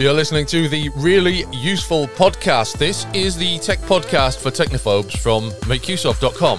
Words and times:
You're 0.00 0.14
listening 0.14 0.46
to 0.46 0.66
the 0.66 0.88
Really 0.96 1.44
Useful 1.52 2.08
Podcast. 2.08 2.78
This 2.78 3.06
is 3.12 3.36
the 3.36 3.58
tech 3.58 3.80
podcast 3.80 4.38
for 4.38 4.50
technophobes 4.50 5.14
from 5.18 5.50
makeuseof.com. 5.68 6.58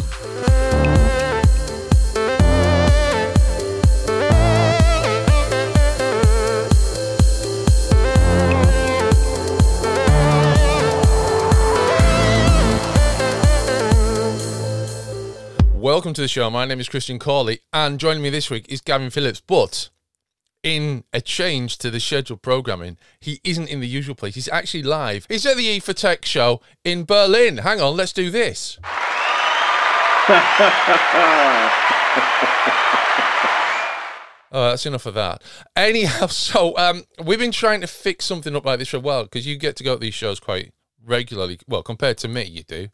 Welcome 15.82 16.14
to 16.14 16.22
the 16.22 16.28
show. 16.28 16.52
My 16.52 16.66
name 16.66 16.80
is 16.80 16.88
Christian 16.88 17.18
Cawley, 17.18 17.62
and 17.74 18.00
joining 18.00 18.22
me 18.22 18.30
this 18.30 18.52
week 18.52 18.68
is 18.70 18.82
Gavin 18.82 19.10
Phillips. 19.10 19.42
But 19.42 19.90
in 20.64 21.04
a 21.12 21.22
change 21.22 21.78
to 21.80 21.90
the 21.90 22.00
scheduled 22.00 22.42
programming, 22.42 22.98
he 23.20 23.40
isn't 23.44 23.68
in 23.68 23.80
the 23.80 23.88
usual 23.88 24.16
place. 24.16 24.36
He's 24.36 24.50
actually 24.50 24.84
live. 24.84 25.26
He's 25.30 25.46
at 25.46 25.58
the 25.58 25.80
IFA 25.80 25.96
Tech 25.96 26.26
show 26.26 26.62
in 26.84 27.06
Berlin. 27.06 27.58
Hang 27.58 27.82
on, 27.82 27.96
let's 27.96 28.14
do 28.14 28.30
this. 28.30 28.78
Oh, 34.52 34.70
that's 34.70 34.86
enough 34.86 35.06
of 35.06 35.14
that. 35.14 35.42
Anyhow, 35.76 36.26
so 36.28 36.78
um, 36.78 37.04
we've 37.24 37.40
been 37.40 37.52
trying 37.52 37.82
to 37.82 37.88
fix 37.88 38.26
something 38.26 38.56
up 38.56 38.66
like 38.66 38.80
this 38.80 38.90
for 38.90 38.98
a 38.98 39.02
while 39.02 39.24
because 39.24 39.48
you 39.48 39.58
get 39.58 39.76
to 39.78 39.84
go 39.84 39.94
to 39.94 40.00
these 40.00 40.14
shows 40.14 40.40
quite 40.40 40.74
regularly. 41.04 41.60
Well, 41.68 41.84
compared 41.84 42.18
to 42.20 42.28
me, 42.28 42.44
you 42.44 42.64
do. 42.64 42.90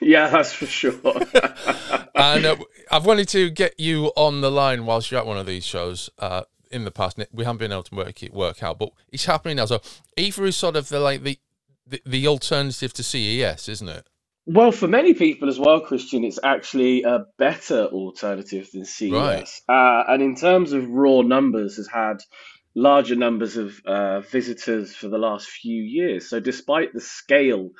Yeah, 0.00 0.28
that's 0.28 0.52
for 0.52 0.66
sure. 0.66 0.94
and 2.16 2.44
uh, 2.44 2.56
I've 2.90 3.06
wanted 3.06 3.28
to 3.28 3.50
get 3.50 3.78
you 3.78 4.06
on 4.16 4.40
the 4.40 4.50
line 4.50 4.86
whilst 4.86 5.10
you're 5.10 5.20
at 5.20 5.26
one 5.26 5.38
of 5.38 5.46
these 5.46 5.64
shows. 5.64 6.10
Uh, 6.18 6.42
in 6.74 6.84
the 6.84 6.90
past, 6.90 7.18
we 7.32 7.44
haven't 7.44 7.58
been 7.58 7.72
able 7.72 7.84
to 7.84 7.94
work 7.94 8.22
it 8.22 8.34
work 8.34 8.62
out, 8.62 8.78
but 8.78 8.90
it's 9.12 9.24
happening 9.24 9.56
now. 9.56 9.66
So 9.66 9.78
IFA 10.18 10.48
is 10.48 10.56
sort 10.56 10.76
of 10.76 10.88
the 10.88 11.00
like 11.00 11.22
the, 11.22 11.38
the 11.86 12.02
the 12.04 12.26
alternative 12.26 12.92
to 12.94 13.02
CES, 13.02 13.68
isn't 13.68 13.88
it? 13.88 14.06
Well, 14.46 14.72
for 14.72 14.88
many 14.88 15.14
people 15.14 15.48
as 15.48 15.58
well, 15.58 15.80
Christian, 15.80 16.22
it's 16.22 16.38
actually 16.42 17.04
a 17.04 17.24
better 17.38 17.86
alternative 17.86 18.68
than 18.72 18.84
CES. 18.84 19.10
Right. 19.10 19.48
Uh, 19.66 20.04
and 20.08 20.22
in 20.22 20.36
terms 20.36 20.72
of 20.72 20.86
raw 20.90 21.22
numbers, 21.22 21.76
has 21.76 21.88
had 21.88 22.18
larger 22.74 23.14
numbers 23.14 23.56
of 23.56 23.80
uh, 23.86 24.20
visitors 24.20 24.94
for 24.94 25.08
the 25.08 25.16
last 25.16 25.48
few 25.48 25.82
years. 25.82 26.28
So, 26.28 26.40
despite 26.40 26.92
the 26.92 27.00
scale 27.00 27.70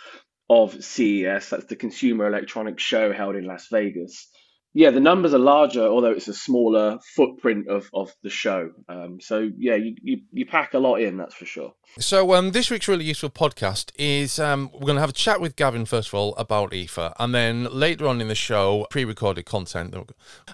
of 0.48 0.82
CES, 0.82 1.50
that's 1.50 1.66
the 1.66 1.76
Consumer 1.76 2.26
Electronics 2.26 2.82
Show 2.82 3.12
held 3.12 3.36
in 3.36 3.44
Las 3.44 3.68
Vegas, 3.70 4.28
yeah, 4.76 4.90
the 4.90 5.00
numbers 5.00 5.32
are 5.32 5.38
larger, 5.38 5.86
although 5.86 6.10
it's 6.10 6.26
a 6.26 6.34
smaller 6.34 6.98
footprint 7.14 7.68
of, 7.68 7.88
of 7.94 8.12
the 8.24 8.30
show. 8.30 8.72
Um, 8.88 9.20
so 9.20 9.48
yeah, 9.56 9.76
you, 9.76 9.94
you, 10.02 10.20
you 10.32 10.46
pack 10.46 10.74
a 10.74 10.78
lot 10.78 10.96
in, 10.96 11.16
that's 11.16 11.34
for 11.34 11.46
sure. 11.46 11.72
So 12.00 12.34
um, 12.34 12.50
this 12.50 12.70
week's 12.70 12.88
really 12.88 13.04
useful 13.04 13.30
podcast 13.30 13.92
is 13.96 14.40
um, 14.40 14.70
we're 14.72 14.80
going 14.80 14.96
to 14.96 15.00
have 15.00 15.10
a 15.10 15.14
chat 15.14 15.40
with 15.40 15.54
Gavin 15.54 15.84
first 15.84 16.08
of 16.08 16.14
all 16.14 16.34
about 16.34 16.72
IFA, 16.72 17.12
and 17.20 17.32
then 17.32 17.64
later 17.66 18.08
on 18.08 18.20
in 18.20 18.26
the 18.26 18.34
show, 18.34 18.84
pre-recorded 18.90 19.46
content. 19.46 19.94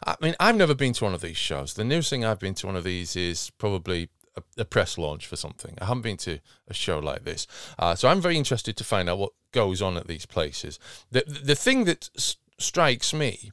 I 0.06 0.16
mean, 0.20 0.36
I've 0.38 0.56
never 0.56 0.74
been 0.74 0.92
to 0.94 1.04
one 1.04 1.14
of 1.14 1.22
these 1.22 1.38
shows. 1.38 1.72
The 1.72 1.84
newest 1.84 2.10
thing 2.10 2.22
I've 2.22 2.38
been 2.38 2.54
to 2.56 2.66
one 2.66 2.76
of 2.76 2.84
these 2.84 3.16
is 3.16 3.50
probably 3.56 4.10
a, 4.36 4.42
a 4.58 4.64
press 4.66 4.98
launch 4.98 5.26
for 5.26 5.36
something. 5.36 5.78
I 5.80 5.86
haven't 5.86 6.02
been 6.02 6.18
to 6.18 6.40
a 6.68 6.74
show 6.74 6.98
like 6.98 7.24
this, 7.24 7.46
uh, 7.78 7.94
so 7.94 8.08
I'm 8.08 8.20
very 8.20 8.36
interested 8.36 8.76
to 8.76 8.84
find 8.84 9.08
out 9.08 9.18
what 9.18 9.32
goes 9.52 9.80
on 9.80 9.96
at 9.96 10.08
these 10.08 10.26
places. 10.26 10.78
The 11.10 11.24
the 11.26 11.54
thing 11.54 11.84
that 11.84 12.10
s- 12.14 12.36
strikes 12.58 13.14
me 13.14 13.50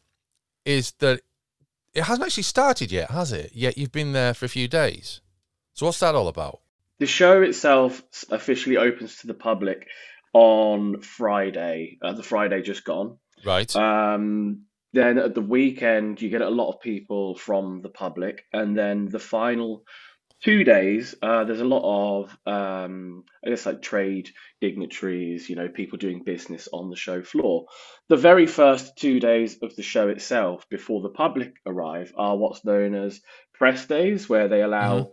is 0.68 0.92
that 1.00 1.22
it 1.94 2.04
hasn't 2.04 2.26
actually 2.26 2.44
started 2.44 2.92
yet, 2.92 3.10
has 3.10 3.32
it? 3.32 3.52
Yet 3.54 3.78
you've 3.78 3.92
been 3.92 4.12
there 4.12 4.34
for 4.34 4.46
a 4.46 4.50
few 4.50 4.68
days. 4.68 5.22
So 5.74 5.86
what's 5.86 6.00
that 6.00 6.14
all 6.14 6.28
about? 6.28 6.60
The 7.00 7.08
show 7.08 7.42
itself 7.42 8.04
officially 8.30 8.78
opens 8.78 9.18
to 9.18 9.28
the 9.28 9.34
public 9.34 9.88
on 10.34 11.02
Friday, 11.02 11.98
uh, 12.02 12.14
the 12.14 12.24
Friday 12.24 12.62
just 12.62 12.84
gone. 12.84 13.18
Right. 13.46 13.74
Um, 13.76 14.64
then 14.94 15.18
at 15.18 15.36
the 15.36 15.42
weekend, 15.42 16.22
you 16.22 16.30
get 16.30 16.42
a 16.42 16.50
lot 16.50 16.74
of 16.74 16.82
people 16.82 17.36
from 17.36 17.82
the 17.82 17.90
public, 17.90 18.46
and 18.52 18.78
then 18.78 19.08
the 19.08 19.20
final 19.20 19.84
two 20.44 20.64
days, 20.64 21.16
uh, 21.22 21.44
there's 21.44 21.62
a 21.62 21.66
lot 21.66 22.22
of, 22.22 22.38
um, 22.46 23.24
I 23.46 23.50
guess, 23.50 23.66
like 23.66 23.82
trade 23.82 24.30
dignitaries, 24.62 25.50
you 25.50 25.56
know, 25.56 25.68
people 25.68 25.98
doing 25.98 26.24
business 26.24 26.68
on 26.72 26.90
the 26.90 26.96
show 26.96 27.24
floor. 27.24 27.66
The 28.10 28.18
very 28.18 28.48
first 28.48 28.98
two 28.98 29.20
days 29.20 29.58
of 29.62 29.76
the 29.76 29.84
show 29.84 30.10
itself, 30.10 30.68
before 30.70 31.02
the 31.02 31.10
public 31.10 31.54
arrive, 31.66 32.14
are 32.18 32.38
what's 32.38 32.66
known 32.66 32.96
as 32.96 33.22
press 33.54 33.86
days, 33.86 34.30
where 34.30 34.48
they 34.48 34.62
allow 34.62 35.12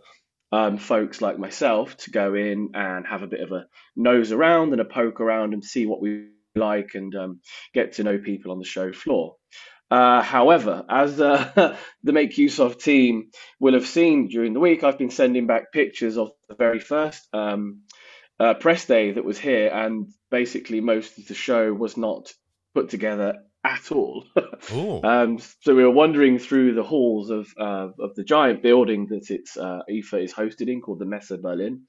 um, 0.51 0.77
folks 0.77 1.21
like 1.21 1.39
myself 1.39 1.97
to 1.97 2.11
go 2.11 2.33
in 2.33 2.71
and 2.73 3.05
have 3.07 3.23
a 3.23 3.27
bit 3.27 3.41
of 3.41 3.51
a 3.51 3.65
nose 3.95 4.31
around 4.31 4.71
and 4.71 4.81
a 4.81 4.85
poke 4.85 5.19
around 5.19 5.53
and 5.53 5.63
see 5.63 5.85
what 5.85 6.01
we 6.01 6.27
like 6.55 6.91
and 6.95 7.15
um, 7.15 7.39
get 7.73 7.93
to 7.93 8.03
know 8.03 8.17
people 8.17 8.51
on 8.51 8.59
the 8.59 8.65
show 8.65 8.93
floor. 8.93 9.35
Uh, 9.91 10.21
however, 10.21 10.83
as 10.89 11.19
uh, 11.21 11.77
the 12.03 12.13
Make 12.13 12.37
Use 12.37 12.59
of 12.59 12.77
team 12.77 13.29
will 13.59 13.73
have 13.73 13.85
seen 13.85 14.27
during 14.27 14.53
the 14.53 14.59
week, 14.59 14.83
I've 14.83 14.97
been 14.97 15.11
sending 15.11 15.47
back 15.47 15.71
pictures 15.71 16.17
of 16.17 16.31
the 16.49 16.55
very 16.55 16.79
first 16.79 17.27
um, 17.33 17.81
uh, 18.39 18.55
press 18.55 18.85
day 18.85 19.11
that 19.11 19.23
was 19.23 19.37
here, 19.37 19.69
and 19.69 20.07
basically 20.31 20.81
most 20.81 21.17
of 21.17 21.27
the 21.27 21.35
show 21.35 21.71
was 21.71 21.97
not 21.97 22.33
put 22.73 22.89
together 22.89 23.43
at 23.63 23.91
all. 23.91 24.25
Um, 25.03 25.37
so 25.61 25.75
we 25.75 25.83
were 25.83 25.91
wandering 25.91 26.39
through 26.39 26.73
the 26.73 26.83
halls 26.83 27.29
of 27.29 27.47
uh, 27.59 27.89
of 27.99 28.15
the 28.15 28.23
giant 28.23 28.63
building 28.63 29.07
that 29.07 29.29
it's 29.29 29.57
uh, 29.57 29.81
IFA 29.89 30.23
is 30.23 30.33
hosted 30.33 30.69
in, 30.69 30.81
called 30.81 30.99
the 30.99 31.05
Messe 31.05 31.33
Berlin. 31.39 31.83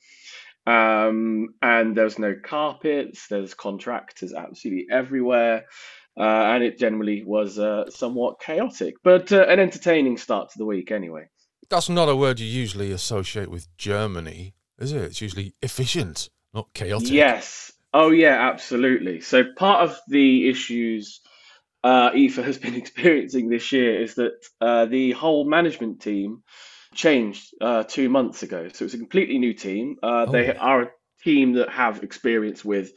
Um, 0.67 1.55
and 1.63 1.97
there's 1.97 2.19
no 2.19 2.34
carpets. 2.43 3.28
There's 3.28 3.55
contractors 3.55 4.34
absolutely 4.34 4.89
everywhere. 4.91 5.67
Uh, 6.19 6.22
and 6.54 6.65
it 6.65 6.78
generally 6.78 7.22
was 7.25 7.59
uh, 7.59 7.91
somewhat 7.91 8.41
chaotic, 8.41 8.94
but 9.04 9.31
uh, 9.32 9.44
an 9.49 9.60
entertaining 9.60 10.16
start 10.16 10.50
to 10.50 10.59
the 10.59 10.65
week 10.65 10.91
anyway. 10.91 11.28
That's 11.69 11.88
not 11.88 12.09
a 12.09 12.16
word 12.16 12.41
you 12.41 12.47
usually 12.47 12.91
associate 12.93 13.50
with 13.50 13.69
Germany, 13.77 14.54
is 14.78 14.93
it? 14.93 15.03
It's 15.03 15.21
usually 15.21 15.53
efficient, 15.62 16.31
not 16.54 16.72
chaotic. 16.72 17.10
Yes. 17.10 17.72
Oh, 17.93 18.10
yeah, 18.10 18.50
absolutely. 18.50 19.21
So 19.21 19.44
part 19.56 19.88
of 19.88 19.99
the 20.09 20.49
issues 20.49 21.21
uh, 21.84 22.10
IFA 22.12 22.44
has 22.44 22.59
been 22.59 22.75
experiencing 22.83 23.48
this 23.48 23.71
year 23.72 24.00
is 24.03 24.15
that 24.15 24.33
uh, 24.60 24.87
the 24.87 25.12
whole 25.12 25.44
management 25.48 26.00
team 26.00 26.43
changed 26.94 27.53
uh, 27.60 27.83
two 27.83 28.09
months 28.09 28.43
ago. 28.43 28.69
So 28.72 28.84
it's 28.87 28.94
a 28.94 28.98
completely 28.98 29.38
new 29.38 29.53
team. 29.54 29.97
Uh, 30.03 30.27
They 30.27 30.54
Oh. 30.54 30.59
are 30.60 30.83
a 30.83 30.91
team 31.22 31.54
that 31.54 31.69
have 31.69 32.03
experience 32.03 32.65
with 32.65 32.93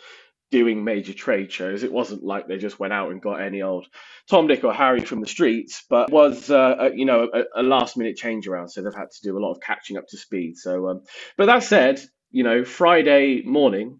doing 0.51 0.83
major 0.83 1.13
trade 1.13 1.51
shows. 1.51 1.83
It 1.83 1.91
wasn't 1.91 2.23
like 2.23 2.47
they 2.47 2.57
just 2.57 2.79
went 2.79 2.93
out 2.93 3.11
and 3.11 3.21
got 3.21 3.41
any 3.41 3.61
old 3.61 3.87
Tom, 4.29 4.47
Dick, 4.47 4.63
or 4.63 4.73
Harry 4.73 5.01
from 5.01 5.21
the 5.21 5.27
streets, 5.27 5.83
but 5.89 6.11
was 6.11 6.49
uh, 6.49 6.75
a, 6.79 6.95
you 6.95 7.05
know 7.05 7.29
a, 7.33 7.61
a 7.61 7.63
last 7.63 7.97
minute 7.97 8.17
change 8.17 8.47
around. 8.47 8.69
So 8.69 8.81
they've 8.81 8.93
had 8.93 9.11
to 9.11 9.21
do 9.23 9.37
a 9.37 9.41
lot 9.43 9.51
of 9.51 9.61
catching 9.61 9.97
up 9.97 10.07
to 10.09 10.17
speed. 10.17 10.57
So, 10.57 10.89
um, 10.89 11.01
but 11.37 11.47
that 11.47 11.63
said, 11.63 12.01
you 12.31 12.43
know 12.43 12.63
Friday 12.63 13.41
morning. 13.43 13.99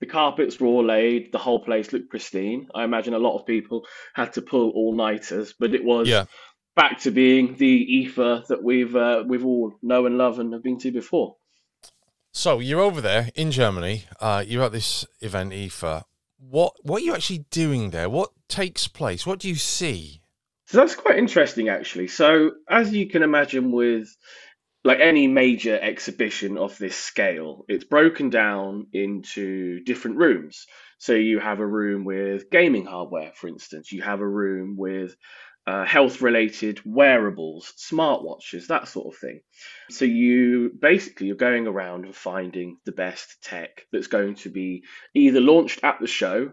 The 0.00 0.06
carpets 0.06 0.60
were 0.60 0.66
all 0.66 0.84
laid. 0.84 1.32
The 1.32 1.38
whole 1.38 1.60
place 1.64 1.92
looked 1.92 2.10
pristine. 2.10 2.68
I 2.74 2.84
imagine 2.84 3.14
a 3.14 3.18
lot 3.18 3.38
of 3.38 3.46
people 3.46 3.86
had 4.14 4.34
to 4.34 4.42
pull 4.42 4.70
all 4.70 4.94
nighters, 4.94 5.54
but 5.58 5.74
it 5.74 5.84
was 5.84 6.08
Yeah. 6.08 6.24
back 6.76 7.00
to 7.02 7.10
being 7.10 7.56
the 7.56 8.04
IFA 8.04 8.46
that 8.48 8.62
we've 8.62 8.94
uh, 8.94 9.22
we've 9.26 9.46
all 9.46 9.72
know 9.82 10.04
and 10.04 10.18
love 10.18 10.40
and 10.40 10.52
have 10.52 10.62
been 10.62 10.78
to 10.80 10.90
before. 10.90 11.36
So 12.36 12.58
you're 12.58 12.80
over 12.80 13.00
there 13.00 13.30
in 13.36 13.52
Germany. 13.52 14.06
Uh, 14.20 14.44
you're 14.44 14.64
at 14.64 14.72
this 14.72 15.06
event, 15.20 15.52
IFA. 15.52 16.02
What 16.36 16.74
what 16.82 17.00
are 17.00 17.04
you 17.04 17.14
actually 17.14 17.46
doing 17.50 17.90
there? 17.90 18.10
What 18.10 18.30
takes 18.48 18.88
place? 18.88 19.24
What 19.24 19.38
do 19.38 19.48
you 19.48 19.54
see? 19.54 20.20
So 20.66 20.78
that's 20.78 20.96
quite 20.96 21.16
interesting, 21.16 21.68
actually. 21.68 22.08
So 22.08 22.50
as 22.68 22.92
you 22.92 23.08
can 23.08 23.22
imagine, 23.22 23.70
with 23.70 24.08
like 24.82 24.98
any 24.98 25.28
major 25.28 25.78
exhibition 25.80 26.58
of 26.58 26.76
this 26.76 26.96
scale, 26.96 27.64
it's 27.68 27.84
broken 27.84 28.30
down 28.30 28.88
into 28.92 29.80
different 29.84 30.16
rooms. 30.16 30.66
So 30.98 31.14
you 31.14 31.38
have 31.38 31.60
a 31.60 31.66
room 31.66 32.04
with 32.04 32.50
gaming 32.50 32.84
hardware, 32.84 33.32
for 33.36 33.46
instance. 33.46 33.92
You 33.92 34.02
have 34.02 34.20
a 34.20 34.28
room 34.28 34.76
with 34.76 35.14
uh, 35.66 35.84
health-related 35.84 36.80
wearables, 36.84 37.72
smartwatches, 37.78 38.66
that 38.66 38.88
sort 38.88 39.14
of 39.14 39.18
thing. 39.20 39.40
So 39.90 40.04
you 40.04 40.70
basically 40.78 41.28
you're 41.28 41.36
going 41.36 41.66
around 41.66 42.04
and 42.04 42.14
finding 42.14 42.78
the 42.84 42.92
best 42.92 43.42
tech 43.42 43.86
that's 43.92 44.08
going 44.08 44.34
to 44.36 44.50
be 44.50 44.84
either 45.14 45.40
launched 45.40 45.80
at 45.82 46.00
the 46.00 46.06
show, 46.06 46.52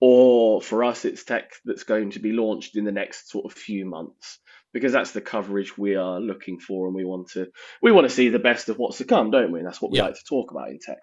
or 0.00 0.62
for 0.62 0.84
us, 0.84 1.04
it's 1.04 1.24
tech 1.24 1.52
that's 1.64 1.84
going 1.84 2.12
to 2.12 2.20
be 2.20 2.32
launched 2.32 2.76
in 2.76 2.84
the 2.84 2.92
next 2.92 3.30
sort 3.30 3.46
of 3.46 3.52
few 3.58 3.84
months 3.84 4.38
because 4.72 4.92
that's 4.92 5.12
the 5.12 5.20
coverage 5.20 5.76
we 5.76 5.96
are 5.96 6.20
looking 6.20 6.60
for, 6.60 6.86
and 6.86 6.94
we 6.94 7.04
want 7.04 7.30
to 7.30 7.48
we 7.82 7.92
want 7.92 8.06
to 8.08 8.14
see 8.14 8.28
the 8.28 8.38
best 8.38 8.68
of 8.68 8.78
what's 8.78 8.98
to 8.98 9.04
come, 9.04 9.30
don't 9.30 9.52
we? 9.52 9.58
And 9.58 9.66
that's 9.66 9.82
what 9.82 9.90
we 9.90 9.98
Yeah. 9.98 10.04
like 10.04 10.14
to 10.14 10.24
talk 10.28 10.50
about 10.50 10.68
in 10.70 10.78
tech. 10.78 10.98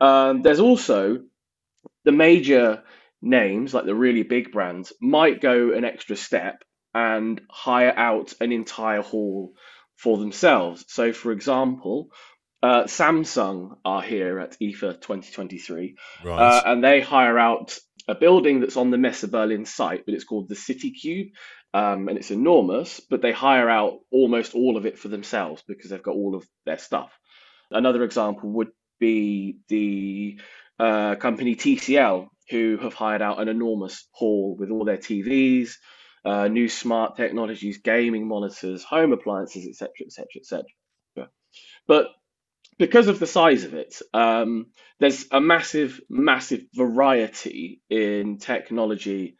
Um, 0.00 0.42
there's 0.42 0.60
also 0.60 1.24
the 2.04 2.12
major 2.12 2.82
names, 3.22 3.72
like 3.72 3.84
the 3.86 3.94
really 3.94 4.24
big 4.24 4.52
brands, 4.52 4.92
might 5.00 5.40
go 5.40 5.72
an 5.72 5.84
extra 5.84 6.16
step 6.16 6.62
and 6.94 7.40
hire 7.50 7.94
out 7.96 8.34
an 8.40 8.52
entire 8.52 9.02
hall 9.02 9.54
for 9.96 10.18
themselves. 10.18 10.84
So, 10.88 11.12
for 11.12 11.32
example, 11.32 12.08
uh, 12.62 12.84
Samsung 12.84 13.76
are 13.84 14.02
here 14.02 14.38
at 14.38 14.56
IFA 14.60 15.00
2023, 15.00 15.96
Right. 16.24 16.38
uh, 16.38 16.62
and 16.66 16.82
they 16.84 17.00
hire 17.00 17.38
out 17.38 17.78
a 18.08 18.14
building 18.14 18.60
that's 18.60 18.76
on 18.76 18.90
the 18.90 18.98
Messe 18.98 19.24
Berlin 19.24 19.64
site, 19.64 20.04
but 20.04 20.14
it's 20.14 20.24
called 20.24 20.48
the 20.48 20.56
City 20.56 20.90
Cube, 20.90 21.28
um, 21.72 22.08
and 22.08 22.18
it's 22.18 22.30
enormous. 22.30 23.00
But 23.00 23.22
they 23.22 23.32
hire 23.32 23.68
out 23.70 24.00
almost 24.10 24.54
all 24.54 24.76
of 24.76 24.86
it 24.86 24.98
for 24.98 25.08
themselves 25.08 25.62
because 25.66 25.90
they've 25.90 26.02
got 26.02 26.14
all 26.14 26.34
of 26.34 26.44
their 26.66 26.78
stuff. 26.78 27.12
Another 27.70 28.02
example 28.04 28.50
would 28.50 28.70
be 29.00 29.58
the 29.68 30.38
uh, 30.78 31.14
company 31.16 31.54
TCL, 31.56 32.28
who 32.52 32.78
have 32.80 32.94
hired 32.94 33.22
out 33.22 33.40
an 33.40 33.48
enormous 33.48 34.06
hall 34.12 34.56
with 34.58 34.70
all 34.70 34.84
their 34.84 34.98
TVs, 34.98 35.70
uh, 36.24 36.46
new 36.48 36.68
smart 36.68 37.16
technologies, 37.16 37.78
gaming 37.78 38.28
monitors, 38.28 38.84
home 38.84 39.12
appliances, 39.12 39.66
etc., 39.66 39.90
etc., 40.06 40.26
etc. 40.36 40.64
But 41.86 42.08
because 42.78 43.08
of 43.08 43.18
the 43.18 43.26
size 43.26 43.64
of 43.64 43.74
it, 43.74 44.00
um, 44.14 44.66
there's 45.00 45.26
a 45.30 45.40
massive, 45.40 46.00
massive 46.08 46.62
variety 46.74 47.80
in 47.90 48.38
technology 48.38 49.36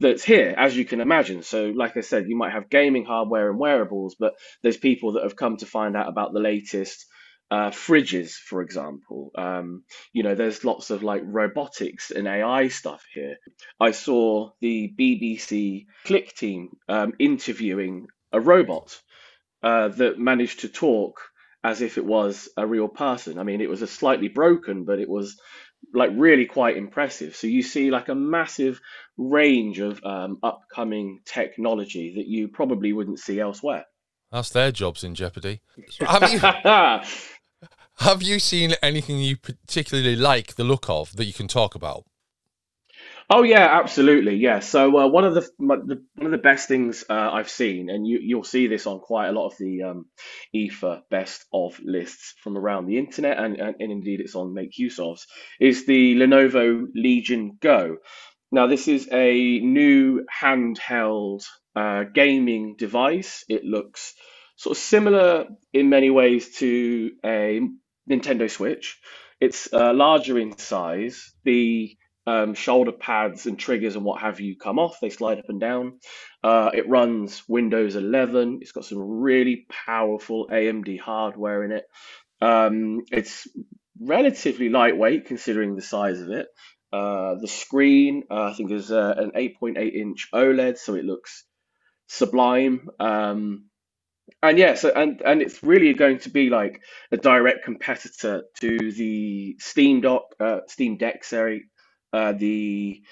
that's 0.00 0.22
here, 0.22 0.54
as 0.56 0.76
you 0.76 0.84
can 0.84 1.00
imagine. 1.00 1.42
So, 1.42 1.72
like 1.74 1.96
I 1.96 2.00
said, 2.00 2.28
you 2.28 2.36
might 2.36 2.52
have 2.52 2.70
gaming 2.70 3.04
hardware 3.04 3.50
and 3.50 3.58
wearables, 3.58 4.16
but 4.18 4.34
there's 4.62 4.76
people 4.76 5.14
that 5.14 5.24
have 5.24 5.36
come 5.36 5.56
to 5.58 5.66
find 5.66 5.96
out 5.96 6.08
about 6.08 6.32
the 6.32 6.40
latest 6.40 7.06
uh, 7.50 7.70
fridges, 7.70 8.32
for 8.32 8.62
example. 8.62 9.30
Um, 9.36 9.84
you 10.12 10.22
know, 10.22 10.34
there's 10.34 10.64
lots 10.64 10.90
of 10.90 11.02
like 11.02 11.22
robotics 11.24 12.10
and 12.10 12.28
AI 12.28 12.68
stuff 12.68 13.02
here. 13.12 13.36
I 13.80 13.92
saw 13.92 14.50
the 14.60 14.92
BBC 14.98 15.86
Click 16.04 16.34
team 16.34 16.76
um, 16.88 17.12
interviewing 17.18 18.08
a 18.32 18.40
robot 18.40 19.00
uh, 19.62 19.88
that 19.88 20.18
managed 20.18 20.60
to 20.60 20.68
talk 20.68 21.20
as 21.64 21.82
if 21.82 21.98
it 21.98 22.04
was 22.04 22.48
a 22.56 22.66
real 22.66 22.88
person. 22.88 23.38
I 23.38 23.42
mean, 23.42 23.60
it 23.60 23.70
was 23.70 23.82
a 23.82 23.86
slightly 23.86 24.28
broken, 24.28 24.84
but 24.84 24.98
it 24.98 25.08
was 25.08 25.40
like 25.94 26.10
really 26.14 26.46
quite 26.46 26.76
impressive. 26.76 27.34
So 27.34 27.46
you 27.46 27.62
see 27.62 27.90
like 27.90 28.08
a 28.08 28.14
massive 28.14 28.80
range 29.16 29.80
of 29.80 30.00
um, 30.04 30.38
upcoming 30.42 31.20
technology 31.24 32.14
that 32.16 32.26
you 32.26 32.48
probably 32.48 32.92
wouldn't 32.92 33.18
see 33.18 33.40
elsewhere. 33.40 33.86
That's 34.30 34.50
their 34.50 34.70
jobs 34.70 35.04
in 35.04 35.14
jeopardy. 35.14 35.62
Have 36.00 36.32
you 36.32 36.38
have 37.98 38.22
you 38.22 38.38
seen 38.38 38.74
anything 38.82 39.18
you 39.18 39.36
particularly 39.36 40.16
like 40.16 40.54
the 40.54 40.64
look 40.64 40.88
of 40.88 41.16
that 41.16 41.24
you 41.24 41.32
can 41.32 41.48
talk 41.48 41.74
about? 41.74 42.04
Oh 43.30 43.42
yeah, 43.42 43.78
absolutely. 43.78 44.36
Yeah. 44.36 44.60
So 44.60 44.98
uh, 44.98 45.08
one 45.08 45.24
of 45.24 45.34
the, 45.34 45.42
the 45.58 46.02
one 46.14 46.26
of 46.26 46.30
the 46.30 46.38
best 46.38 46.66
things 46.66 47.04
uh, 47.10 47.30
I've 47.32 47.50
seen, 47.50 47.90
and 47.90 48.06
you 48.06 48.20
you'll 48.22 48.44
see 48.44 48.68
this 48.68 48.86
on 48.86 49.00
quite 49.00 49.28
a 49.28 49.32
lot 49.32 49.48
of 49.48 49.58
the 49.58 49.82
um, 49.82 50.06
IFA 50.56 51.02
best 51.10 51.44
of 51.52 51.78
lists 51.84 52.34
from 52.42 52.56
around 52.56 52.86
the 52.86 52.96
internet, 52.96 53.38
and, 53.38 53.56
and, 53.60 53.76
and 53.80 53.92
indeed 53.92 54.20
it's 54.20 54.34
on 54.34 54.54
Make 54.54 54.78
Use 54.78 54.98
of, 54.98 55.20
is 55.60 55.84
the 55.84 56.14
Lenovo 56.14 56.86
Legion 56.94 57.58
Go. 57.60 57.98
Now 58.50 58.66
this 58.66 58.88
is 58.88 59.06
a 59.12 59.58
new 59.58 60.24
handheld 60.42 61.44
uh, 61.76 62.04
gaming 62.04 62.76
device. 62.78 63.44
It 63.46 63.62
looks 63.62 64.14
sort 64.56 64.76
of 64.76 64.82
similar 64.82 65.48
in 65.74 65.90
many 65.90 66.08
ways 66.08 66.56
to 66.56 67.10
a 67.22 67.60
Nintendo 68.08 68.50
Switch. 68.50 68.98
It's 69.40 69.72
uh, 69.72 69.92
larger 69.94 70.38
in 70.38 70.56
size. 70.58 71.32
The 71.44 71.96
um, 72.26 72.54
shoulder 72.54 72.92
pads 72.92 73.46
and 73.46 73.58
triggers 73.58 73.96
and 73.96 74.04
what 74.04 74.20
have 74.20 74.40
you 74.40 74.56
come 74.56 74.78
off. 74.78 74.98
They 75.00 75.10
slide 75.10 75.38
up 75.38 75.48
and 75.48 75.60
down. 75.60 76.00
Uh, 76.44 76.70
it 76.74 76.88
runs 76.88 77.42
Windows 77.48 77.96
11. 77.96 78.58
It's 78.60 78.72
got 78.72 78.84
some 78.84 78.98
really 79.00 79.66
powerful 79.86 80.48
AMD 80.48 81.00
hardware 81.00 81.64
in 81.64 81.72
it. 81.72 81.84
Um, 82.40 83.02
it's 83.10 83.48
relatively 84.00 84.68
lightweight 84.68 85.26
considering 85.26 85.74
the 85.74 85.82
size 85.82 86.20
of 86.20 86.30
it. 86.30 86.48
Uh, 86.92 87.34
the 87.40 87.48
screen, 87.48 88.24
uh, 88.30 88.44
I 88.44 88.54
think, 88.54 88.70
is 88.72 88.90
uh, 88.90 89.14
an 89.16 89.32
8.8 89.36 89.94
inch 89.94 90.28
OLED, 90.32 90.78
so 90.78 90.94
it 90.94 91.04
looks 91.04 91.44
sublime. 92.08 92.88
Um, 93.00 93.66
and 94.42 94.58
yeah, 94.58 94.74
so 94.74 94.90
and 94.94 95.20
and 95.22 95.42
it's 95.42 95.62
really 95.62 95.94
going 95.94 96.18
to 96.20 96.30
be 96.30 96.50
like 96.50 96.80
a 97.12 97.16
direct 97.16 97.64
competitor 97.64 98.44
to 98.60 98.92
the 98.92 99.56
Steam 99.58 100.00
Dock, 100.00 100.24
uh, 100.40 100.60
Steam 100.66 100.96
Deck, 100.96 101.24
sorry, 101.24 101.64
uh, 102.12 102.32
the 102.32 103.02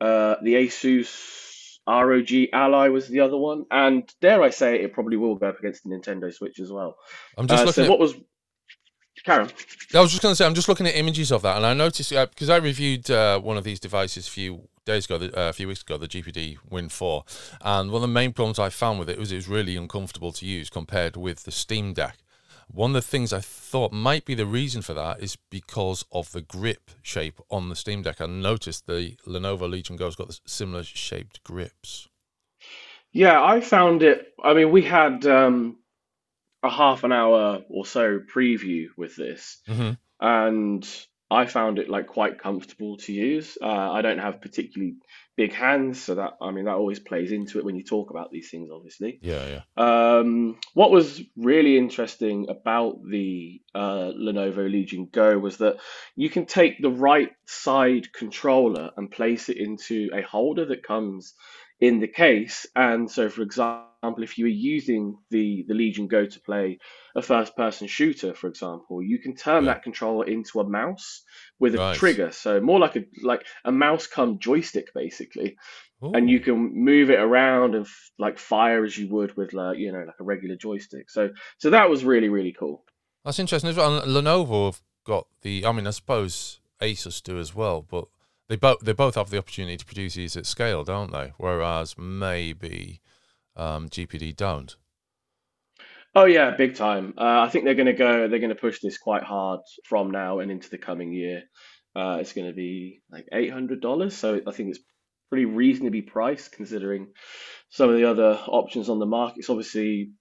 uh, 0.00 0.36
the 0.42 0.54
Asus 0.54 1.78
ROG 1.88 2.30
Ally 2.52 2.88
was 2.88 3.08
the 3.08 3.20
other 3.20 3.36
one, 3.36 3.64
and 3.70 4.12
dare 4.20 4.42
I 4.42 4.50
say, 4.50 4.80
it 4.82 4.92
probably 4.92 5.16
will 5.16 5.36
go 5.36 5.48
up 5.48 5.58
against 5.58 5.84
the 5.84 5.90
Nintendo 5.90 6.32
Switch 6.32 6.58
as 6.60 6.70
well. 6.70 6.96
I'm 7.38 7.46
just 7.46 7.62
Uh, 7.62 7.66
looking 7.66 7.72
so 7.74 7.84
at 7.84 7.90
what 7.90 7.98
was 7.98 8.14
Karen? 9.24 9.48
I 9.94 10.00
was 10.00 10.10
just 10.10 10.22
going 10.22 10.32
to 10.32 10.36
say, 10.36 10.44
I'm 10.44 10.54
just 10.54 10.68
looking 10.68 10.86
at 10.86 10.96
images 10.96 11.32
of 11.32 11.42
that, 11.42 11.56
and 11.56 11.66
I 11.66 11.74
noticed 11.74 12.12
uh, 12.12 12.26
because 12.26 12.50
I 12.50 12.56
reviewed 12.56 13.10
uh, 13.10 13.40
one 13.40 13.56
of 13.56 13.64
these 13.64 13.80
devices 13.80 14.28
a 14.28 14.30
few 14.30 14.68
days 14.86 15.04
ago, 15.04 15.16
uh, 15.16 15.50
a 15.50 15.52
few 15.52 15.68
weeks 15.68 15.82
ago, 15.82 15.98
the 15.98 16.08
GPD 16.08 16.56
Win 16.70 16.88
4, 16.88 17.24
and 17.60 17.90
one 17.90 18.02
of 18.02 18.08
the 18.08 18.14
main 18.14 18.32
problems 18.32 18.58
I 18.58 18.70
found 18.70 18.98
with 18.98 19.10
it 19.10 19.18
was 19.18 19.32
it 19.32 19.36
was 19.36 19.48
really 19.48 19.76
uncomfortable 19.76 20.32
to 20.32 20.46
use 20.46 20.70
compared 20.70 21.16
with 21.16 21.44
the 21.44 21.50
Steam 21.50 21.92
Deck. 21.92 22.18
One 22.68 22.90
of 22.90 22.94
the 22.94 23.02
things 23.02 23.32
I 23.32 23.40
thought 23.40 23.92
might 23.92 24.24
be 24.24 24.34
the 24.34 24.46
reason 24.46 24.82
for 24.82 24.94
that 24.94 25.20
is 25.20 25.36
because 25.50 26.04
of 26.10 26.32
the 26.32 26.40
grip 26.40 26.90
shape 27.02 27.40
on 27.50 27.68
the 27.68 27.76
Steam 27.76 28.02
Deck. 28.02 28.20
I 28.20 28.26
noticed 28.26 28.86
the 28.86 29.16
Lenovo 29.26 29.70
Legion 29.70 29.96
Go's 29.96 30.16
got 30.16 30.40
similar 30.46 30.82
shaped 30.82 31.44
grips. 31.44 32.08
Yeah, 33.12 33.42
I 33.42 33.60
found 33.60 34.02
it. 34.02 34.32
I 34.42 34.54
mean, 34.54 34.70
we 34.70 34.82
had 34.82 35.26
um, 35.26 35.78
a 36.62 36.70
half 36.70 37.04
an 37.04 37.12
hour 37.12 37.62
or 37.68 37.86
so 37.86 38.18
preview 38.18 38.86
with 38.96 39.16
this, 39.16 39.58
hmm 39.66 39.92
and 40.20 40.88
I 41.30 41.46
found 41.46 41.78
it 41.78 41.88
like 41.88 42.06
quite 42.06 42.38
comfortable 42.38 42.98
to 42.98 43.12
use. 43.12 43.58
Uh, 43.60 43.66
I 43.66 44.00
don't 44.00 44.18
have 44.18 44.40
particularly 44.40 44.94
big 45.36 45.52
hands, 45.52 46.00
so 46.00 46.14
that 46.14 46.34
I 46.40 46.52
mean 46.52 46.66
that 46.66 46.76
always 46.76 47.00
plays 47.00 47.32
into 47.32 47.58
it 47.58 47.64
when 47.64 47.74
you 47.74 47.82
talk 47.82 48.10
about 48.10 48.30
these 48.30 48.48
things, 48.48 48.70
obviously. 48.72 49.18
Yeah, 49.22 49.60
yeah. 49.76 50.18
Um, 50.18 50.58
what 50.74 50.92
was 50.92 51.20
really 51.36 51.78
interesting 51.78 52.46
about 52.48 53.00
the 53.04 53.60
uh, 53.74 54.12
Lenovo 54.16 54.70
Legion 54.70 55.08
Go 55.10 55.36
was 55.38 55.58
that 55.58 55.78
you 56.14 56.30
can 56.30 56.46
take 56.46 56.80
the 56.80 56.90
right 56.90 57.32
side 57.46 58.12
controller 58.12 58.90
and 58.96 59.10
place 59.10 59.48
it 59.48 59.56
into 59.56 60.10
a 60.14 60.22
holder 60.22 60.66
that 60.66 60.84
comes 60.84 61.34
in 61.80 62.00
the 62.00 62.08
case. 62.08 62.66
And 62.74 63.10
so, 63.10 63.28
for 63.28 63.42
example, 63.42 64.22
if 64.22 64.38
you 64.38 64.44
were 64.44 64.48
using 64.50 65.18
the, 65.30 65.64
the 65.68 65.74
Legion 65.74 66.06
Go 66.06 66.26
to 66.26 66.40
play 66.40 66.78
a 67.14 67.22
first 67.22 67.56
person 67.56 67.86
shooter, 67.88 68.34
for 68.34 68.46
example, 68.48 69.02
you 69.02 69.18
can 69.18 69.34
turn 69.34 69.64
Yeah. 69.64 69.74
that 69.74 69.82
controller 69.82 70.26
into 70.26 70.60
a 70.60 70.68
mouse 70.68 71.22
with 71.58 71.74
a 71.74 71.78
Right. 71.78 71.96
trigger. 71.96 72.30
So 72.30 72.60
more 72.60 72.78
like 72.78 72.96
a 72.96 73.04
like 73.22 73.44
a 73.64 73.72
mouse 73.72 74.06
come 74.06 74.38
joystick 74.38 74.92
basically 74.94 75.56
and 76.02 76.28
you 76.28 76.40
can 76.40 76.72
move 76.84 77.08
it 77.10 77.18
around 77.18 77.74
and 77.74 77.86
f- 77.86 78.10
like 78.18 78.38
fire 78.38 78.84
as 78.84 78.96
you 78.98 79.08
would 79.08 79.34
with 79.36 79.54
like 79.54 79.78
you 79.78 79.90
know 79.92 80.04
like 80.06 80.20
a 80.20 80.24
regular 80.24 80.54
joystick. 80.54 81.10
So 81.10 81.30
so 81.58 81.70
that 81.70 81.88
was 81.88 82.04
really 82.04 82.28
really 82.28 82.52
cool. 82.52 82.84
That's 83.24 83.38
interesting 83.38 83.70
as 83.70 83.76
well. 83.76 83.98
And 83.98 84.12
Lenovo 84.14 84.66
have 84.66 84.82
got 85.04 85.26
the. 85.42 85.64
I 85.66 85.72
mean, 85.72 85.86
I 85.86 85.90
suppose 85.90 86.60
Asus 86.80 87.22
do 87.22 87.38
as 87.38 87.54
well, 87.54 87.82
but 87.82 88.06
they 88.48 88.56
both 88.56 88.80
they 88.80 88.92
both 88.92 89.16
have 89.16 89.30
the 89.30 89.38
opportunity 89.38 89.76
to 89.76 89.84
produce 89.84 90.14
these 90.14 90.36
at 90.36 90.46
scale, 90.46 90.84
don't 90.84 91.12
they? 91.12 91.32
Whereas 91.36 91.96
maybe 91.98 93.00
um, 93.56 93.88
GPD 93.88 94.36
don't. 94.36 94.76
Oh 96.14 96.24
yeah, 96.24 96.52
big 96.56 96.76
time. 96.76 97.14
Uh, 97.18 97.40
I 97.40 97.48
think 97.48 97.64
they're 97.64 97.74
going 97.74 97.86
to 97.86 97.92
go. 97.92 98.28
They're 98.28 98.38
going 98.38 98.48
to 98.48 98.54
push 98.54 98.80
this 98.80 98.98
quite 98.98 99.22
hard 99.22 99.60
from 99.84 100.10
now 100.10 100.38
and 100.38 100.50
into 100.50 100.70
the 100.70 100.78
coming 100.78 101.12
year. 101.12 101.42
Uh, 101.94 102.18
it's 102.20 102.32
going 102.32 102.46
to 102.46 102.54
be 102.54 103.02
like 103.10 103.26
eight 103.32 103.52
hundred 103.52 103.80
dollars. 103.80 104.16
So 104.16 104.40
I 104.46 104.52
think 104.52 104.70
it's 104.70 104.80
pretty 105.28 105.44
reasonably 105.44 106.02
priced 106.02 106.52
considering 106.52 107.08
some 107.70 107.90
of 107.90 107.96
the 107.96 108.08
other 108.08 108.38
options 108.46 108.88
on 108.88 108.98
the 108.98 109.06
market. 109.06 109.40
It's 109.40 109.50
obviously 109.50 110.12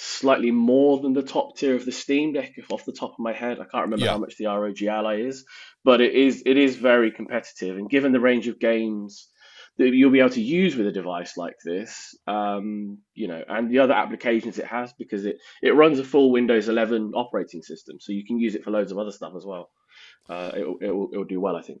slightly 0.00 0.52
more 0.52 1.00
than 1.00 1.12
the 1.12 1.22
top 1.22 1.56
tier 1.56 1.74
of 1.74 1.84
the 1.84 1.90
Steam 1.92 2.32
Deck, 2.32 2.52
if 2.56 2.70
off 2.72 2.84
the 2.84 2.92
top 2.92 3.10
of 3.12 3.18
my 3.18 3.32
head. 3.32 3.58
I 3.58 3.64
can't 3.64 3.84
remember 3.86 4.04
Yeah. 4.04 4.12
how 4.12 4.18
much 4.18 4.36
the 4.36 4.46
ROG 4.46 4.80
Ally 4.84 5.22
is, 5.22 5.44
but 5.84 6.00
it 6.00 6.14
is 6.14 6.42
it 6.46 6.56
is 6.56 6.76
very 6.76 7.10
competitive. 7.10 7.76
And 7.76 7.90
given 7.90 8.12
the 8.12 8.20
range 8.20 8.46
of 8.46 8.60
games 8.60 9.28
that 9.76 9.90
you'll 9.94 10.10
be 10.10 10.20
able 10.20 10.30
to 10.30 10.42
use 10.42 10.76
with 10.76 10.86
a 10.86 10.92
device 10.92 11.36
like 11.36 11.56
this, 11.64 12.16
um, 12.26 12.98
you 13.14 13.28
know, 13.28 13.42
and 13.48 13.70
the 13.70 13.78
other 13.80 13.94
applications 13.94 14.58
it 14.58 14.66
has, 14.66 14.92
because 14.92 15.24
it 15.26 15.36
it 15.62 15.74
runs 15.74 15.98
a 15.98 16.04
full 16.04 16.30
Windows 16.30 16.68
11 16.68 17.12
operating 17.14 17.62
system, 17.62 17.96
so 18.00 18.12
you 18.12 18.24
can 18.24 18.38
use 18.38 18.54
it 18.54 18.62
for 18.64 18.70
loads 18.70 18.92
of 18.92 18.98
other 18.98 19.12
stuff 19.12 19.32
as 19.36 19.44
well. 19.44 19.70
Uh, 20.28 20.52
it 20.54 20.66
it 20.86 20.92
will 20.94 21.08
it 21.12 21.16
will 21.16 21.24
do 21.24 21.40
well, 21.40 21.56
I 21.56 21.62
think. 21.62 21.80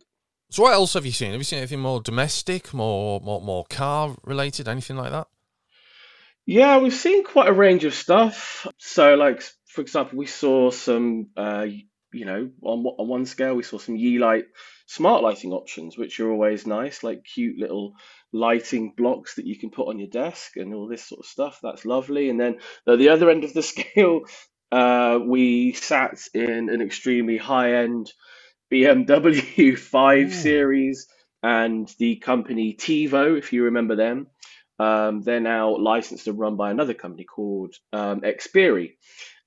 So 0.50 0.62
what 0.64 0.72
else 0.72 0.94
have 0.94 1.04
you 1.06 1.12
seen? 1.12 1.30
Have 1.32 1.40
you 1.40 1.44
seen 1.44 1.58
anything 1.58 1.80
more 1.80 2.00
domestic, 2.00 2.74
more 2.74 3.20
more 3.20 3.40
more 3.40 3.64
car 3.68 4.16
related, 4.24 4.66
anything 4.66 4.96
like 4.96 5.12
that? 5.12 5.28
Yeah, 6.48 6.78
we've 6.80 6.94
seen 6.94 7.24
quite 7.24 7.50
a 7.50 7.54
range 7.54 7.84
of 7.84 7.94
stuff. 7.94 8.66
So, 8.78 9.16
like 9.16 9.42
for 9.68 9.82
example, 9.82 10.18
we 10.18 10.26
saw 10.26 10.72
some, 10.72 11.28
uh, 11.36 11.66
you 12.12 12.26
know, 12.26 12.50
on 12.62 12.86
on 12.86 13.08
one 13.08 13.26
scale, 13.26 13.56
we 13.56 13.64
saw 13.64 13.78
some 13.78 13.96
Yeelight 13.96 14.44
smart 14.86 15.22
lighting 15.24 15.52
options, 15.52 15.98
which 15.98 16.20
are 16.20 16.30
always 16.32 16.66
nice, 16.66 17.04
like 17.04 17.24
cute 17.24 17.58
little 17.60 17.94
lighting 18.32 18.94
blocks 18.96 19.36
that 19.36 19.46
you 19.46 19.58
can 19.58 19.70
put 19.70 19.88
on 19.88 20.00
your 20.00 20.10
desk 20.10 20.58
and 20.58 20.74
all 20.74 20.88
this 20.88 21.06
sort 21.08 21.20
of 21.20 21.26
stuff. 21.26 21.60
That's 21.62 21.86
lovely. 21.86 22.30
And 22.30 22.40
then 22.40 22.58
at 22.88 22.98
the 22.98 23.10
other 23.10 23.30
end 23.30 23.44
of 23.44 23.54
the 23.54 23.62
scale, 23.74 24.22
uh, 24.72 25.20
we 25.24 25.74
sat 25.74 26.18
in 26.34 26.70
an 26.70 26.82
extremely 26.82 27.38
high 27.38 27.76
end 27.84 28.12
BMW 28.72 29.78
5 29.80 30.28
Ooh. 30.28 30.30
Series 30.32 31.08
and 31.42 31.88
the 32.00 32.16
company 32.16 32.76
TiVo, 32.78 33.38
if 33.38 33.52
you 33.54 33.64
remember 33.64 33.96
them. 33.96 34.28
Um, 34.78 35.22
they're 35.22 35.40
now 35.40 35.76
licensed 35.76 36.26
and 36.28 36.38
run 36.38 36.56
by 36.56 36.70
another 36.70 36.94
company 36.94 37.24
called 37.24 37.74
um, 37.92 38.20
Xperi. 38.20 38.92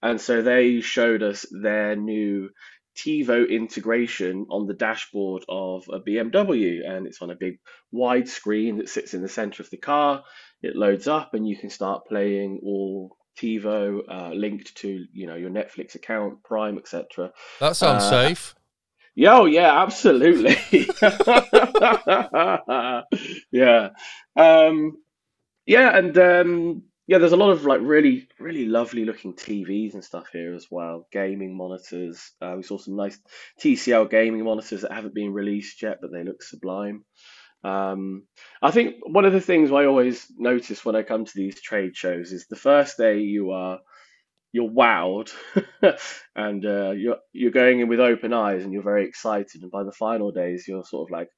And 0.01 0.19
so 0.19 0.41
they 0.41 0.81
showed 0.81 1.23
us 1.23 1.45
their 1.51 1.95
new 1.95 2.49
TiVo 2.97 3.49
integration 3.49 4.47
on 4.49 4.67
the 4.67 4.73
dashboard 4.73 5.43
of 5.47 5.85
a 5.89 5.99
BMW. 5.99 6.87
And 6.87 7.07
it's 7.07 7.21
on 7.21 7.29
a 7.31 7.35
big 7.35 7.59
wide 7.91 8.27
screen 8.27 8.77
that 8.77 8.89
sits 8.89 9.13
in 9.13 9.21
the 9.21 9.29
center 9.29 9.63
of 9.63 9.69
the 9.69 9.77
car. 9.77 10.23
It 10.61 10.75
loads 10.75 11.07
up 11.07 11.33
and 11.33 11.47
you 11.47 11.55
can 11.57 11.69
start 11.69 12.07
playing 12.07 12.59
all 12.63 13.15
TiVo 13.39 14.01
uh, 14.09 14.29
linked 14.33 14.75
to 14.75 15.05
you 15.13 15.25
know 15.27 15.35
your 15.35 15.49
Netflix 15.49 15.95
account, 15.95 16.43
Prime, 16.43 16.77
etc. 16.77 17.31
That 17.59 17.75
sounds 17.75 18.03
Uh, 18.03 18.09
safe. 18.09 18.55
Yeah, 19.15 19.39
oh, 19.39 19.45
yeah, 19.45 19.81
absolutely. 19.81 20.55
yeah. 23.51 23.89
Um, 24.37 24.97
yeah, 25.65 25.97
and 25.97 26.17
um, 26.17 26.83
yeah, 27.07 27.17
there's 27.17 27.33
a 27.33 27.37
lot 27.37 27.51
of 27.51 27.65
like 27.65 27.81
really, 27.81 28.27
really 28.39 28.65
lovely 28.65 29.05
looking 29.05 29.33
TVs 29.33 29.93
and 29.93 30.03
stuff 30.03 30.27
here 30.31 30.53
as 30.53 30.67
well. 30.71 31.07
Gaming 31.11 31.57
monitors. 31.57 32.31
Uh, 32.41 32.53
we 32.57 32.63
saw 32.63 32.77
some 32.77 32.95
nice 32.95 33.19
TCL 33.61 34.09
gaming 34.09 34.43
monitors 34.43 34.81
that 34.81 34.91
haven't 34.91 35.13
been 35.13 35.33
released 35.33 35.81
yet, 35.81 35.99
but 36.01 36.11
they 36.11 36.23
look 36.23 36.41
sublime. 36.41 37.03
Um, 37.63 38.23
I 38.61 38.71
think 38.71 38.95
one 39.03 39.25
of 39.25 39.33
the 39.33 39.41
things 39.41 39.71
I 39.71 39.85
always 39.85 40.25
notice 40.37 40.83
when 40.83 40.95
I 40.95 41.03
come 41.03 41.25
to 41.25 41.31
these 41.35 41.61
trade 41.61 41.95
shows 41.95 42.31
is 42.31 42.47
the 42.47 42.55
first 42.55 42.97
day 42.97 43.19
you 43.19 43.51
are 43.51 43.79
you're 44.53 44.69
wowed 44.69 45.31
and 46.35 46.65
uh, 46.65 46.91
you're 46.91 47.17
you're 47.33 47.51
going 47.51 47.79
in 47.79 47.87
with 47.87 47.99
open 47.99 48.33
eyes 48.33 48.63
and 48.63 48.73
you're 48.73 48.83
very 48.83 49.07
excited, 49.07 49.61
and 49.61 49.71
by 49.71 49.83
the 49.83 49.91
final 49.91 50.31
days 50.31 50.65
you're 50.67 50.83
sort 50.83 51.07
of 51.07 51.11
like, 51.11 51.29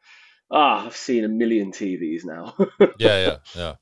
ah, 0.52 0.86
I've 0.86 0.96
seen 0.96 1.24
a 1.24 1.30
million 1.30 1.72
TVs 1.72 2.26
now. 2.26 2.56
Yeah, 3.00 3.18
yeah, 3.26 3.38
yeah. 3.56 3.74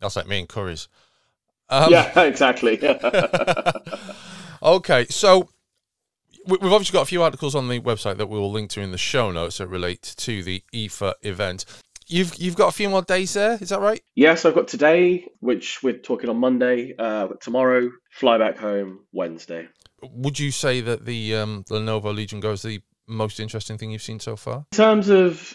That's 0.00 0.16
like 0.16 0.26
me 0.26 0.40
and 0.40 0.48
Currys. 0.48 0.88
Um, 1.68 1.90
yeah, 1.90 2.20
exactly. 2.20 2.78
okay, 4.62 5.06
so 5.10 5.48
we- 6.46 6.58
we've 6.58 6.72
obviously 6.72 6.92
got 6.92 7.02
a 7.02 7.06
few 7.06 7.22
articles 7.22 7.54
on 7.54 7.68
the 7.68 7.80
website 7.80 8.18
that 8.18 8.28
we 8.28 8.38
will 8.38 8.52
link 8.52 8.70
to 8.70 8.80
in 8.80 8.92
the 8.92 8.98
show 8.98 9.30
notes 9.32 9.58
that 9.58 9.66
relate 9.66 10.14
to 10.18 10.42
the 10.44 10.62
IFA 10.72 11.14
event. 11.22 11.64
You've 12.06 12.36
you've 12.36 12.54
got 12.54 12.68
a 12.68 12.72
few 12.72 12.88
more 12.88 13.02
days 13.02 13.34
there, 13.34 13.58
is 13.60 13.70
that 13.70 13.80
right? 13.80 14.00
yes, 14.14 14.44
I've 14.44 14.54
got 14.54 14.68
today, 14.68 15.26
which 15.40 15.82
we're 15.82 15.98
talking 15.98 16.30
on 16.30 16.36
Monday. 16.36 16.94
Uh, 16.96 17.28
tomorrow, 17.40 17.90
fly 18.12 18.38
back 18.38 18.58
home 18.58 19.00
Wednesday. 19.12 19.66
Would 20.02 20.38
you 20.38 20.52
say 20.52 20.80
that 20.82 21.04
the 21.04 21.34
um, 21.34 21.64
Lenovo 21.68 22.14
Legion 22.14 22.38
Go 22.38 22.52
is 22.52 22.62
the 22.62 22.80
most 23.08 23.40
interesting 23.40 23.76
thing 23.76 23.90
you've 23.90 24.02
seen 24.02 24.20
so 24.20 24.36
far? 24.36 24.66
In 24.70 24.76
terms 24.76 25.08
of 25.08 25.52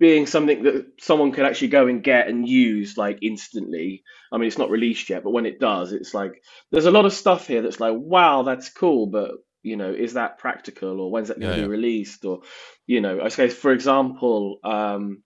being 0.00 0.26
something 0.26 0.64
that 0.64 0.86
someone 1.00 1.32
could 1.32 1.46
actually 1.46 1.68
go 1.68 1.88
and 1.88 2.04
get 2.04 2.28
and 2.28 2.48
use 2.48 2.98
like 2.98 3.20
instantly. 3.22 4.04
I 4.32 4.38
mean, 4.38 4.48
it's 4.48 4.58
not 4.58 4.70
released 4.70 5.10
yet, 5.10 5.24
but 5.24 5.32
when 5.32 5.46
it 5.46 5.60
does, 5.60 5.92
it's 5.92 6.14
like 6.14 6.42
there's 6.72 6.86
a 6.86 6.92
lot 6.92 7.06
of 7.06 7.14
stuff 7.14 7.46
here 7.48 7.62
that's 7.62 7.80
like, 7.80 7.94
wow, 7.96 8.42
that's 8.42 8.70
cool, 8.70 9.08
but 9.08 9.32
you 9.62 9.76
know, 9.76 9.92
is 9.92 10.14
that 10.14 10.38
practical 10.38 11.00
or 11.00 11.12
when's 11.12 11.28
that 11.28 11.40
going 11.40 11.50
Yeah, 11.50 11.54
to 11.54 11.56
yeah. 11.56 11.62
be 11.62 11.68
released? 11.70 12.24
Or 12.26 12.42
you 12.88 13.02
know, 13.02 13.20
I 13.22 13.28
suppose 13.28 13.54
for 13.54 13.72
example, 13.72 14.58
um, 14.64 15.22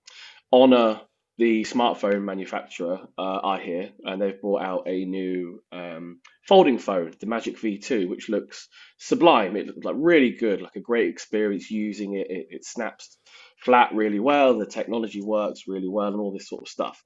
Honor, 0.53 1.03
the 1.39 1.63
smartphone 1.65 2.23
manufacturer, 2.25 3.01
uh, 3.19 3.41
I 3.45 3.61
hear, 3.61 3.91
and 4.05 4.23
they've 4.23 4.41
brought 4.41 4.63
out 4.63 4.89
a 4.89 5.05
new 5.05 5.63
um, 5.73 6.21
folding 6.49 6.79
phone, 6.79 7.13
the 7.21 7.27
Magic 7.27 7.59
V2, 7.59 8.09
which 8.09 8.29
looks 8.29 8.69
sublime. 8.99 9.57
It 9.57 9.67
looks 9.67 9.85
like 9.85 9.97
really 9.99 10.31
good, 10.33 10.63
like 10.63 10.77
a 10.77 10.81
great 10.81 11.09
experience 11.11 11.71
using 11.71 12.15
it. 12.15 12.29
It, 12.31 12.47
it 12.51 12.65
snaps 12.65 13.19
flat 13.65 13.91
really 13.95 14.21
well, 14.21 14.59
the 14.59 14.67
technology 14.67 15.23
works 15.23 15.63
really 15.67 15.89
well, 15.89 16.09
and 16.09 16.21
all 16.21 16.33
this 16.33 16.49
sort 16.49 16.63
of 16.63 16.69
stuff. 16.69 17.03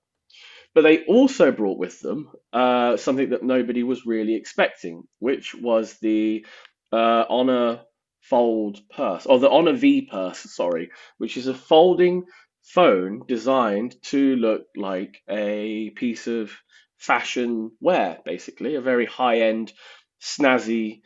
But 0.75 0.83
they 0.83 1.05
also 1.05 1.51
brought 1.51 1.79
with 1.79 2.01
them 2.01 2.31
uh, 2.53 2.97
something 2.97 3.31
that 3.31 3.43
nobody 3.43 3.83
was 3.83 4.05
really 4.05 4.35
expecting, 4.35 5.05
which 5.19 5.55
was 5.55 5.95
the 6.01 6.45
uh, 6.93 7.25
Honor 7.29 7.81
Fold 8.23 8.79
Purse, 8.91 9.27
or 9.27 9.39
the 9.39 9.51
Honor 9.51 9.73
V 9.73 10.03
Purse, 10.11 10.39
sorry, 10.55 10.91
which 11.17 11.37
is 11.37 11.47
a 11.47 11.55
folding 11.55 12.25
phone 12.63 13.23
designed 13.27 13.97
to 14.03 14.37
look 14.37 14.67
like 14.77 15.23
a 15.29 15.91
piece 15.91 16.27
of 16.27 16.53
fashion 16.99 17.71
wear, 17.81 18.19
basically, 18.25 18.75
a 18.75 18.81
very 18.81 19.07
high 19.07 19.41
end, 19.41 19.73
snazzy 20.21 21.01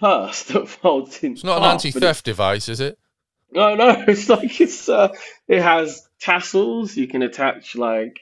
purse 0.00 0.42
that 0.48 0.68
folds 0.68 1.22
in 1.22 1.32
It's 1.32 1.44
not 1.44 1.58
an 1.58 1.70
anti 1.70 1.90
theft 1.90 2.24
device, 2.24 2.68
is 2.68 2.80
it? 2.80 2.98
No, 3.52 3.74
no, 3.74 4.04
it's 4.08 4.28
like 4.28 4.60
it's 4.60 4.88
uh, 4.88 5.08
it 5.46 5.62
has 5.62 6.06
tassels. 6.20 6.96
You 6.96 7.08
can 7.08 7.22
attach 7.22 7.76
like 7.76 8.20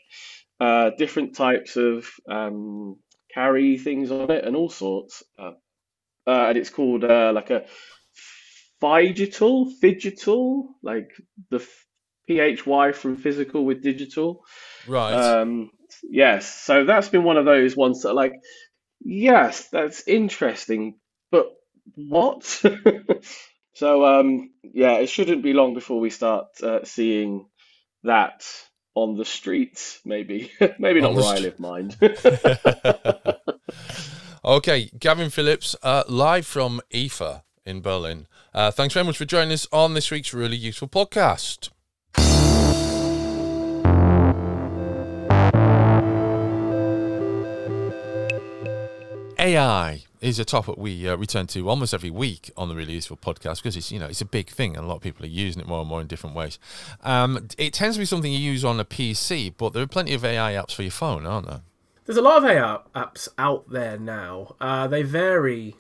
uh, 0.61 0.91
different 0.99 1.37
types 1.37 1.77
of 1.77 2.09
um, 2.29 2.97
carry 3.33 3.79
things 3.79 4.11
on 4.11 4.31
it 4.31 4.45
and 4.45 4.57
all 4.57 4.71
sorts. 4.71 5.23
Uh, 5.39 5.53
uh, 6.27 6.47
and 6.49 6.59
it's 6.59 6.71
called 6.71 7.05
uh, 7.05 7.33
like 7.35 7.51
a 7.51 7.67
phygital, 8.83 9.71
phygital, 9.83 10.65
like 10.83 11.11
the 11.51 11.59
f- 11.59 11.87
phy 12.59 12.93
from 12.93 13.17
physical 13.17 13.65
with 13.65 13.83
digital. 13.83 14.45
Right. 14.89 15.15
Um, 15.15 15.71
yes, 16.03 16.47
so 16.63 16.85
that's 16.85 17.09
been 17.09 17.25
one 17.25 17.37
of 17.37 17.45
those 17.45 17.77
ones 17.77 18.03
that 18.03 18.11
are 18.11 18.15
like, 18.15 18.35
yes, 19.05 19.69
that's 19.71 20.07
interesting, 20.09 20.99
but 21.31 21.53
what? 21.97 22.63
so 23.77 24.05
um, 24.07 24.51
yeah, 24.63 24.95
it 24.95 25.11
shouldn't 25.11 25.43
be 25.43 25.53
long 25.53 25.75
before 25.75 26.01
we 26.01 26.09
start 26.09 26.47
uh, 26.63 26.83
seeing 26.85 27.47
that 28.05 28.43
on 28.95 29.19
the 29.19 29.27
streets. 29.27 30.01
Maybe, 30.03 30.51
maybe 30.79 31.03
On 31.03 31.15
not 31.15 31.23
where 31.23 31.35
I 31.35 31.39
live, 31.39 31.61
mind. 31.61 31.95
okay, 34.45 34.91
Gavin 34.99 35.29
Phillips, 35.29 35.77
uh, 35.83 36.05
live 36.09 36.47
from 36.47 36.81
IFA 36.91 37.43
in 37.67 37.83
Berlin. 37.83 38.27
Uh, 38.55 38.71
thanks 38.71 38.95
very 38.95 39.05
much 39.05 39.19
for 39.19 39.27
joining 39.27 39.53
us 39.53 39.67
on 39.71 39.93
this 39.93 40.11
week's 40.11 40.33
really 40.33 40.57
useful 40.57 40.89
podcast. 40.89 41.69
AI 49.39 50.03
is 50.27 50.39
a 50.39 50.45
topic 50.45 50.77
we 50.77 51.09
uh, 51.09 51.17
return 51.17 51.47
to 51.47 51.69
almost 51.69 51.95
every 51.95 52.11
week 52.11 52.51
on 52.57 52.69
the 52.69 52.75
Really 52.75 52.95
Useful 52.95 53.17
podcast 53.17 53.57
because 53.57 53.77
it's 53.77 53.93
you 53.93 53.99
know 53.99 54.07
it's 54.07 54.21
a 54.21 54.27
big 54.27 54.49
thing 54.49 54.77
and 54.77 54.85
a 54.85 54.89
lot 54.89 54.97
of 54.97 55.03
people 55.03 55.25
are 55.25 55.29
using 55.29 55.63
it 55.63 55.69
more 55.69 55.81
and 55.81 55.89
more 55.89 56.01
in 56.01 56.07
different 56.07 56.35
ways. 56.35 56.59
Um, 57.03 57.49
it 57.57 57.73
tends 57.73 57.97
to 57.97 58.01
be 58.01 58.07
something 58.07 58.33
you 58.33 58.39
use 58.39 58.65
on 58.65 58.81
a 58.81 58.85
PC, 58.85 59.55
but 59.57 59.73
there 59.73 59.83
are 59.83 59.87
plenty 59.87 60.15
of 60.15 60.25
AI 60.25 60.53
apps 60.53 60.75
for 60.75 60.83
your 60.83 60.91
phone, 60.91 61.27
aren't 61.27 61.47
there? 61.47 61.61
There's 62.05 62.19
a 62.19 62.23
lot 62.23 62.39
of 62.39 62.45
AI 62.45 62.79
apps 62.95 63.29
out 63.39 63.71
there 63.71 63.99
now. 63.99 64.57
Uh, 64.61 64.87
they 64.87 65.03
vary 65.03 65.77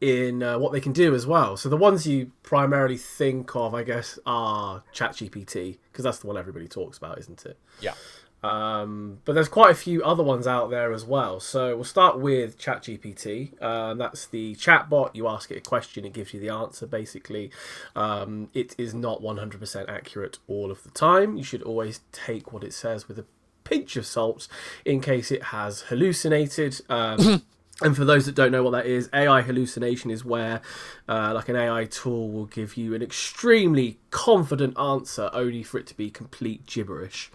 in 0.00 0.42
uh, 0.42 0.58
what 0.58 0.72
they 0.72 0.80
can 0.80 0.92
do 0.92 1.14
as 1.14 1.26
well. 1.26 1.56
So 1.56 1.68
the 1.68 1.76
ones 1.76 2.06
you 2.06 2.32
primarily 2.42 2.96
think 2.96 3.56
of, 3.56 3.74
I 3.74 3.82
guess, 3.82 4.18
are 4.26 4.82
ChatGPT 4.94 5.78
because 5.90 6.04
that's 6.04 6.18
the 6.18 6.26
one 6.26 6.36
everybody 6.36 6.68
talks 6.68 6.98
about, 6.98 7.18
isn't 7.18 7.44
it? 7.46 7.58
Yeah. 7.80 7.94
Um, 8.42 9.18
but 9.24 9.34
there's 9.34 9.48
quite 9.48 9.70
a 9.70 9.74
few 9.74 10.02
other 10.04 10.22
ones 10.22 10.46
out 10.46 10.70
there 10.70 10.92
as 10.92 11.04
well. 11.04 11.40
So 11.40 11.74
we'll 11.74 11.84
start 11.84 12.18
with 12.18 12.58
ChatGPT. 12.58 13.54
Uh, 13.60 13.94
that's 13.94 14.26
the 14.26 14.54
chatbot. 14.56 15.14
You 15.14 15.26
ask 15.28 15.50
it 15.50 15.56
a 15.56 15.60
question, 15.60 16.04
it 16.04 16.12
gives 16.12 16.32
you 16.32 16.40
the 16.40 16.50
answer. 16.50 16.86
Basically, 16.86 17.50
um, 17.94 18.48
it 18.54 18.74
is 18.78 18.94
not 18.94 19.22
100% 19.22 19.88
accurate 19.88 20.38
all 20.46 20.70
of 20.70 20.82
the 20.84 20.90
time. 20.90 21.36
You 21.36 21.42
should 21.42 21.62
always 21.62 22.00
take 22.12 22.52
what 22.52 22.62
it 22.62 22.72
says 22.72 23.08
with 23.08 23.18
a 23.18 23.24
pinch 23.64 23.96
of 23.96 24.06
salt 24.06 24.48
in 24.84 25.00
case 25.00 25.30
it 25.30 25.44
has 25.44 25.82
hallucinated. 25.82 26.80
Um, 26.88 27.42
and 27.82 27.96
for 27.96 28.04
those 28.04 28.26
that 28.26 28.34
don't 28.34 28.52
know 28.52 28.62
what 28.62 28.70
that 28.70 28.86
is, 28.86 29.10
AI 29.12 29.42
hallucination 29.42 30.10
is 30.10 30.24
where, 30.24 30.60
uh, 31.08 31.32
like 31.34 31.48
an 31.48 31.56
AI 31.56 31.86
tool, 31.86 32.30
will 32.30 32.46
give 32.46 32.76
you 32.76 32.94
an 32.94 33.02
extremely 33.02 33.98
confident 34.16 34.74
answer 34.78 35.28
only 35.34 35.62
for 35.62 35.76
it 35.76 35.86
to 35.86 35.94
be 35.94 36.08
complete 36.08 36.64
gibberish. 36.64 37.30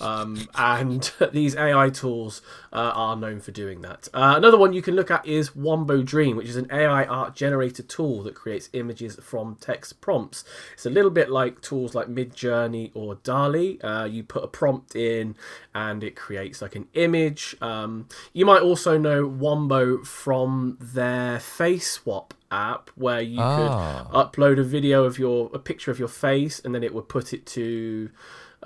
Um, 0.00 0.48
and 0.56 1.12
these 1.32 1.54
AI 1.54 1.90
tools 1.90 2.42
uh, 2.72 2.90
are 2.92 3.14
known 3.14 3.38
for 3.38 3.52
doing 3.52 3.82
that. 3.82 4.08
Uh, 4.12 4.34
another 4.36 4.58
one 4.58 4.72
you 4.72 4.82
can 4.82 4.96
look 4.96 5.12
at 5.12 5.24
is 5.24 5.54
Wombo 5.54 6.02
Dream, 6.02 6.36
which 6.36 6.48
is 6.48 6.56
an 6.56 6.66
AI 6.72 7.04
art 7.04 7.36
generator 7.36 7.84
tool 7.84 8.24
that 8.24 8.34
creates 8.34 8.68
images 8.72 9.14
from 9.22 9.56
text 9.60 10.00
prompts. 10.00 10.42
It's 10.72 10.84
a 10.84 10.90
little 10.90 11.12
bit 11.12 11.30
like 11.30 11.60
tools 11.60 11.94
like 11.94 12.08
Midjourney 12.08 12.90
or 12.94 13.14
DALL-E. 13.14 13.78
Uh, 13.80 14.06
you 14.06 14.24
put 14.24 14.42
a 14.42 14.48
prompt 14.48 14.96
in 14.96 15.36
and 15.72 16.02
it 16.02 16.16
creates 16.16 16.60
like 16.60 16.74
an 16.74 16.88
image. 16.94 17.54
Um, 17.60 18.08
you 18.32 18.44
might 18.44 18.62
also 18.62 18.98
know 18.98 19.24
Wombo 19.24 20.02
from 20.02 20.78
their 20.80 21.38
Face 21.38 21.92
Swap 21.92 22.34
app 22.70 22.84
where 23.04 23.20
you 23.34 23.40
Ah. 23.40 23.56
could 23.56 23.72
upload 24.22 24.56
a 24.64 24.66
video 24.76 24.98
of 25.08 25.14
your 25.18 25.38
a 25.52 25.58
picture 25.70 25.90
of 25.94 25.98
your 25.98 26.12
face 26.26 26.56
and 26.64 26.70
then 26.74 26.82
it 26.88 26.92
would 26.94 27.08
put 27.16 27.26
it 27.36 27.42
to 27.58 27.64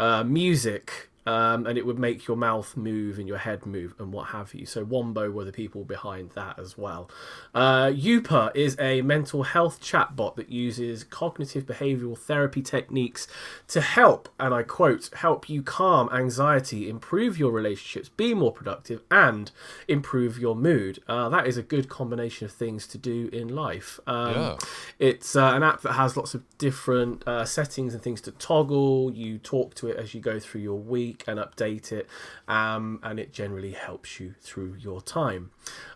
uh, 0.05 0.23
music 0.25 0.85
um, 1.29 1.67
and 1.67 1.77
it 1.77 1.85
would 1.85 1.99
make 1.99 2.27
your 2.27 2.39
mouth 2.39 2.75
move 2.75 3.19
and 3.19 3.29
your 3.29 3.37
head 3.37 3.67
move 3.67 3.95
and 3.99 4.15
what 4.15 4.29
have 4.29 4.55
you. 4.55 4.65
So 4.65 4.83
Wombo 4.83 5.31
were 5.31 5.45
the 5.45 5.53
people 5.53 5.85
behind 5.85 6.31
that 6.31 6.59
as 6.59 6.79
well. 6.79 7.11
Uh, 7.55 7.89
Youper 7.89 8.51
is 8.57 8.77
a 8.79 9.03
mental 9.03 9.43
health 9.43 9.79
chatbot 9.81 10.37
that 10.37 10.49
uses 10.49 11.05
cognitive 11.05 11.67
behavioral 11.67 12.17
therapy 12.17 12.63
techniques 12.63 13.29
to 13.69 13.83
help, 13.83 14.31
and 14.41 14.55
I 14.55 14.63
quote, 14.63 15.11
help 15.13 15.51
you 15.51 15.63
calm 15.63 16.09
anxiety, 16.13 16.89
improve 16.89 17.39
your 17.39 17.53
relationships, 17.53 18.09
be 18.09 18.33
more 18.33 18.53
productive, 18.53 19.03
and 19.11 19.51
improve 19.87 20.39
your 20.39 20.57
mood. 20.57 21.01
Uh, 21.07 21.29
that 21.29 21.47
is 21.47 21.59
a 21.59 21.63
good 21.63 21.91
combination 21.91 22.47
of 22.47 22.53
things 22.53 22.87
to 22.87 22.97
do 22.97 23.29
in 23.35 23.49
life. 23.49 24.01
Um, 24.07 24.35
Yeah. 24.35 24.57
It's 24.99 25.37
uh, 25.37 25.53
an 25.55 25.63
app 25.63 25.83
that 25.83 25.93
has 25.93 26.17
lots 26.17 26.33
of 26.35 26.43
different 26.57 27.27
uh, 27.29 27.45
settings 27.45 27.93
and 27.93 28.03
things 28.03 28.21
to 28.23 28.33
toggle. 28.33 29.13
You 29.13 29.39
talk 29.39 29.75
to 29.77 29.89
it 29.89 29.97
as 29.97 30.15
you 30.15 30.21
go 30.21 30.39
through 30.41 30.63
your 30.63 30.79
week 30.79 31.18
and 31.27 31.39
update 31.39 31.93
it, 31.93 32.09
um, 32.47 33.01
and 33.03 33.19
it 33.19 33.33
generally 33.33 33.73
helps 33.73 34.21
you 34.21 34.35
through 34.41 34.77
your 34.79 35.01
time. 35.01 35.51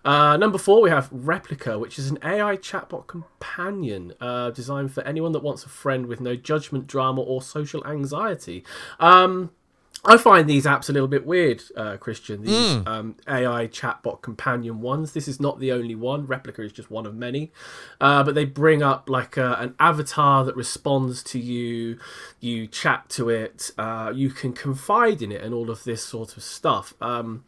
Uh, 0.05 0.37
number 0.37 0.59
four, 0.59 0.83
we 0.83 0.91
have 0.91 1.11
Replika, 1.11 1.79
which 1.79 1.99
is 1.99 2.11
an 2.11 2.19
AI 2.25 2.57
chatbot 2.57 3.07
companion 3.07 4.13
uh, 4.21 4.51
designed 4.51 4.93
for 4.93 5.03
anyone 5.05 5.33
that 5.33 5.43
wants 5.43 5.65
a 5.65 5.69
friend 5.69 6.07
with 6.07 6.21
no 6.21 6.37
judgment, 6.37 6.87
drama, 6.87 7.21
or 7.21 7.43
social 7.43 7.87
anxiety. 7.87 8.65
Um, 8.99 9.51
I 10.05 10.17
find 10.17 10.49
these 10.49 10.67
apps 10.67 10.89
a 10.89 10.93
little 10.93 11.07
bit 11.07 11.25
weird, 11.25 11.63
uh, 11.77 11.97
Christian. 11.97 12.43
These 12.43 12.83
um, 12.87 13.17
AI 13.29 13.69
chatbot 13.69 14.21
companion 14.21 14.81
ones. 14.81 15.13
This 15.13 15.29
is 15.29 15.39
not 15.39 15.61
the 15.61 15.71
only 15.71 15.95
one. 15.95 16.27
Replika 16.27 16.59
is 16.59 16.73
just 16.73 16.91
one 16.91 17.07
of 17.07 17.15
many, 17.15 17.53
uh, 18.01 18.25
but 18.25 18.35
they 18.35 18.45
bring 18.45 18.83
up 18.83 19.09
like 19.09 19.39
uh, 19.39 19.55
an 19.61 19.77
avatar 19.79 20.45
that 20.45 20.57
responds 20.57 21.23
to 21.25 21.39
you. 21.39 22.01
You 22.41 22.67
chat 22.67 23.11
to 23.11 23.29
it. 23.29 23.71
Uh, 23.79 24.13
you 24.13 24.31
can 24.31 24.53
confide 24.53 25.23
in 25.23 25.31
it, 25.31 25.41
and 25.41 25.55
all 25.55 25.71
of 25.71 25.85
this 25.85 26.03
sort 26.03 26.37
of 26.37 26.43
stuff. 26.43 26.95
Um, 27.01 27.45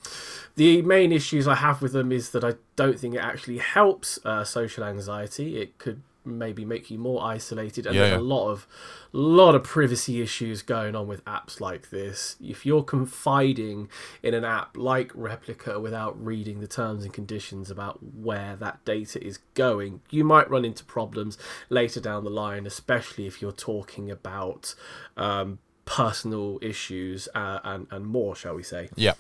the 0.55 0.81
main 0.83 1.11
issues 1.11 1.49
I 1.49 1.57
have 1.57 1.83
with 1.83 1.93
them 1.93 2.13
is 2.13 2.31
that 2.31 2.45
I 2.45 2.55
don't 2.77 3.01
think 3.01 3.17
it 3.17 3.21
actually 3.21 3.59
helps 3.59 4.21
uh, 4.25 4.45
social 4.45 4.85
anxiety. 4.85 5.61
It 5.61 5.77
could 5.79 6.03
maybe 6.25 6.65
make 6.65 6.91
you 6.91 6.99
more 6.99 7.23
isolated 7.25 7.87
and 7.87 7.95
Yeah, 7.95 8.03
there's 8.03 8.13
yeah. 8.15 8.19
a 8.19 8.21
lot 8.21 8.49
of 8.51 8.67
lot 9.13 9.55
of 9.55 9.63
privacy 9.63 10.21
issues 10.21 10.63
going 10.63 10.95
on 10.97 11.07
with 11.07 11.25
apps 11.25 11.61
like 11.61 11.91
this 11.91 12.37
if 12.43 12.65
you're 12.67 12.83
confiding 12.83 13.89
in 14.23 14.35
an 14.35 14.45
app 14.45 14.77
like 14.77 15.13
Replika 15.13 15.81
without 15.81 16.23
reading 16.23 16.61
the 16.61 16.67
terms 16.67 17.05
and 17.05 17.13
conditions 17.13 17.71
about 17.71 17.99
where 18.03 18.57
that 18.57 18.85
data 18.85 19.25
is 19.25 19.39
going 19.55 20.01
you 20.11 20.25
might 20.25 20.51
run 20.51 20.65
into 20.65 20.85
problems 20.85 21.39
later 21.69 22.01
down 22.01 22.25
the 22.25 22.31
line 22.31 22.67
especially 22.67 23.27
if 23.27 23.41
you're 23.41 23.53
talking 23.53 24.11
about 24.11 24.75
um, 25.17 25.59
personal 25.85 26.59
issues 26.63 27.29
uh, 27.35 27.61
and 27.63 27.87
and 27.91 28.07
more 28.07 28.35
shall 28.35 28.55
we 28.55 28.63
say 28.63 28.89
Yeah. 28.97 29.13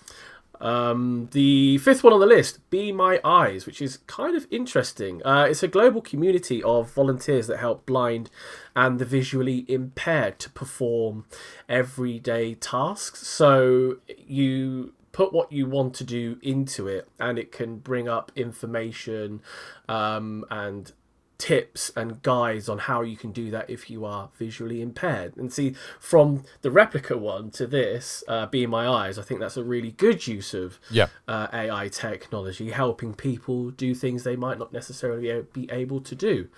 Um, 0.64 1.28
the 1.32 1.76
fifth 1.78 2.02
one 2.02 2.14
on 2.14 2.20
the 2.20 2.26
list, 2.26 2.58
Be 2.70 2.90
My 2.90 3.20
Eyes, 3.22 3.66
which 3.66 3.82
is 3.82 3.98
kind 4.06 4.34
of 4.34 4.46
interesting. 4.50 5.24
Uh, 5.24 5.46
it's 5.50 5.62
a 5.62 5.68
global 5.68 6.00
community 6.00 6.62
of 6.62 6.90
volunteers 6.90 7.46
that 7.48 7.58
help 7.58 7.84
blind 7.84 8.30
and 8.74 8.98
the 8.98 9.04
visually 9.04 9.66
impaired 9.68 10.38
to 10.38 10.48
perform 10.48 11.26
everyday 11.68 12.54
tasks. 12.54 13.26
So 13.26 13.98
you 14.26 14.94
put 15.12 15.34
what 15.34 15.52
you 15.52 15.66
want 15.66 15.92
to 15.96 16.04
do 16.04 16.38
into 16.42 16.88
it, 16.88 17.08
and 17.20 17.38
it 17.38 17.52
can 17.52 17.76
bring 17.76 18.08
up 18.08 18.32
information 18.34 19.42
um, 19.86 20.46
and 20.50 20.92
tips 21.38 21.90
and 21.96 22.22
guides 22.22 22.68
on 22.68 22.78
how 22.78 23.02
you 23.02 23.16
can 23.16 23.32
do 23.32 23.50
that 23.50 23.68
if 23.68 23.90
you 23.90 24.04
are 24.04 24.30
visually 24.38 24.80
impaired. 24.80 25.36
And 25.36 25.52
see, 25.52 25.74
from 25.98 26.44
the 26.62 26.70
Replika 26.70 27.18
one 27.18 27.50
to 27.52 27.66
this, 27.66 28.22
uh, 28.28 28.46
Be 28.46 28.66
My 28.66 28.86
Eyes, 28.86 29.18
I 29.18 29.22
think 29.22 29.40
that's 29.40 29.56
a 29.56 29.64
really 29.64 29.90
good 29.92 30.26
use 30.26 30.54
of 30.54 30.78
Yeah. 30.90 31.08
uh, 31.28 31.48
AI 31.52 31.88
technology, 31.88 32.70
helping 32.70 33.14
people 33.14 33.70
do 33.70 33.94
things 33.94 34.24
they 34.24 34.36
might 34.36 34.58
not 34.58 34.72
necessarily 34.72 35.42
be 35.52 35.68
able 35.70 36.00
to 36.00 36.14
do. 36.14 36.48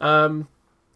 Um, 0.00 0.48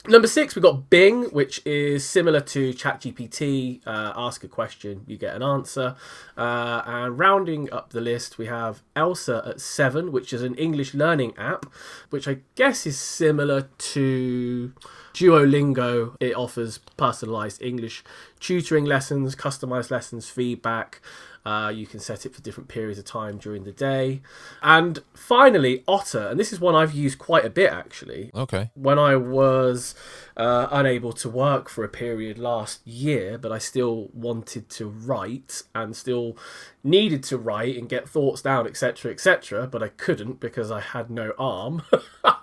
Number 0.08 0.28
six, 0.28 0.54
we've 0.54 0.62
got 0.62 0.88
Bing, 0.88 1.24
which 1.24 1.60
is 1.66 2.08
similar 2.08 2.40
to 2.40 2.72
ChatGPT. 2.72 3.86
Uh, 3.86 4.14
ask 4.16 4.42
a 4.42 4.48
question, 4.48 5.04
you 5.06 5.18
get 5.18 5.36
an 5.36 5.42
answer. 5.42 5.94
Uh, 6.38 6.82
and 6.86 7.18
rounding 7.18 7.70
up 7.70 7.90
the 7.90 8.00
list, 8.00 8.38
we 8.38 8.46
have 8.46 8.82
Elsa 8.96 9.42
at 9.44 9.60
seven, 9.60 10.10
which 10.10 10.32
is 10.32 10.42
an 10.42 10.54
English 10.54 10.94
learning 10.94 11.34
app, 11.36 11.66
which 12.08 12.26
I 12.26 12.38
guess 12.54 12.86
is 12.86 12.98
similar 12.98 13.68
to 13.78 14.72
Duolingo. 15.12 16.16
It 16.18 16.34
offers 16.34 16.78
personalized 16.96 17.60
English 17.60 18.02
tutoring 18.40 18.84
lessons, 18.84 19.36
customized 19.36 19.90
lessons, 19.90 20.28
feedback. 20.28 21.00
Uh, 21.44 21.72
you 21.74 21.86
can 21.86 21.98
set 21.98 22.26
it 22.26 22.34
for 22.34 22.42
different 22.42 22.68
periods 22.68 22.98
of 22.98 23.04
time 23.06 23.38
during 23.38 23.64
the 23.64 23.72
day. 23.72 24.20
And 24.62 24.98
finally, 25.14 25.82
Otter, 25.88 26.28
and 26.28 26.38
this 26.38 26.52
is 26.52 26.60
one 26.60 26.74
I've 26.74 26.92
used 26.92 27.18
quite 27.18 27.46
a 27.46 27.50
bit 27.50 27.72
actually 27.72 28.30
Okay. 28.34 28.70
when 28.74 28.98
I 28.98 29.16
was 29.16 29.94
uh, 30.36 30.68
unable 30.70 31.14
to 31.14 31.30
work 31.30 31.70
for 31.70 31.82
a 31.82 31.88
period 31.88 32.38
last 32.38 32.86
year, 32.86 33.38
but 33.38 33.52
I 33.52 33.58
still 33.58 34.10
wanted 34.12 34.68
to 34.70 34.86
write 34.86 35.62
and 35.74 35.96
still 35.96 36.36
needed 36.84 37.22
to 37.24 37.38
write 37.38 37.76
and 37.76 37.88
get 37.88 38.06
thoughts 38.06 38.42
down, 38.42 38.66
etc., 38.66 39.10
etc., 39.10 39.66
but 39.66 39.82
I 39.82 39.88
couldn't 39.88 40.40
because 40.40 40.70
I 40.70 40.80
had 40.80 41.10
no 41.10 41.32
arm. 41.38 41.82
uh, 42.24 42.34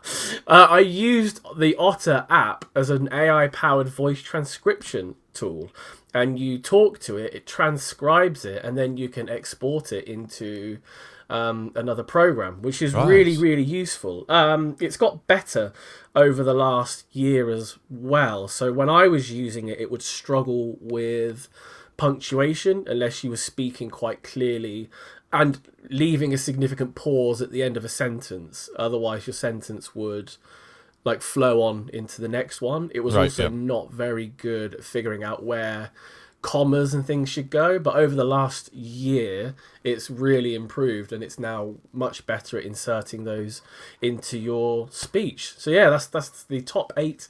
I 0.48 0.80
used 0.80 1.40
the 1.56 1.76
Otter 1.76 2.26
app 2.32 2.66
as 2.76 2.90
an 2.90 3.10
AI 3.12 3.48
powered 3.48 3.90
voice 3.90 4.24
transcription 4.24 5.16
tool. 5.38 5.70
And 6.14 6.40
you 6.40 6.58
talk 6.58 7.00
to 7.02 7.18
it, 7.18 7.34
it 7.34 7.46
transcribes 7.46 8.44
it, 8.46 8.64
and 8.64 8.78
then 8.78 8.98
you 8.98 9.08
can 9.10 9.30
export 9.30 9.92
it 9.92 10.06
into 10.06 10.80
um, 11.30 11.72
another 11.76 12.04
program, 12.04 12.62
which 12.62 12.82
is 12.82 12.94
Right. 12.94 13.08
really, 13.08 13.38
really 13.38 13.64
useful. 13.84 14.26
Um, 14.30 14.78
it's 14.80 14.98
got 14.98 15.28
better 15.28 15.74
over 16.16 16.42
the 16.44 16.54
last 16.54 17.04
year 17.12 17.50
as 17.50 17.78
well. 17.90 18.48
So 18.48 18.72
when 18.72 18.90
I 18.90 19.08
was 19.08 19.32
using 19.32 19.68
it, 19.68 19.80
it 19.80 19.92
would 19.92 20.02
struggle 20.02 20.78
with 20.80 21.50
punctuation 21.98 22.86
unless 22.88 23.24
you 23.24 23.30
were 23.30 23.38
speaking 23.52 23.90
quite 23.90 24.24
clearly 24.24 24.90
and 25.34 25.60
leaving 25.90 26.34
a 26.34 26.38
significant 26.38 26.96
pause 26.96 27.42
at 27.42 27.52
the 27.52 27.62
end 27.62 27.76
of 27.76 27.84
a 27.84 27.90
sentence. 27.90 28.70
Otherwise, 28.78 29.28
your 29.28 29.34
sentence 29.34 29.94
would 29.94 30.36
like 31.08 31.22
flow 31.22 31.64
on 31.64 31.90
into 31.92 32.22
the 32.22 32.28
next 32.28 32.62
one. 32.62 32.92
It 32.94 33.00
was 33.00 33.16
Right, 33.16 33.24
also 33.24 33.44
yeah. 33.44 33.50
not 33.50 33.92
very 33.92 34.28
good 34.38 34.76
at 34.76 34.84
figuring 34.84 35.24
out 35.24 35.44
where 35.44 35.90
commas 36.42 36.94
and 36.94 37.06
things 37.06 37.30
should 37.30 37.50
go. 37.50 37.80
But 37.80 37.96
over 37.96 38.14
the 38.14 38.24
last 38.24 38.72
year, 38.74 39.56
it's 39.84 40.10
really 40.10 40.54
improved 40.54 41.12
and 41.12 41.24
it's 41.24 41.40
now 41.40 41.76
much 41.92 42.26
better 42.26 42.58
at 42.60 42.64
inserting 42.66 43.24
those 43.24 43.62
into 44.02 44.38
your 44.38 44.90
speech. 44.92 45.54
So 45.58 45.72
yeah, 45.72 45.90
that's 45.90 46.08
that's 46.08 46.44
the 46.44 46.62
top 46.62 46.94
eight 46.96 47.28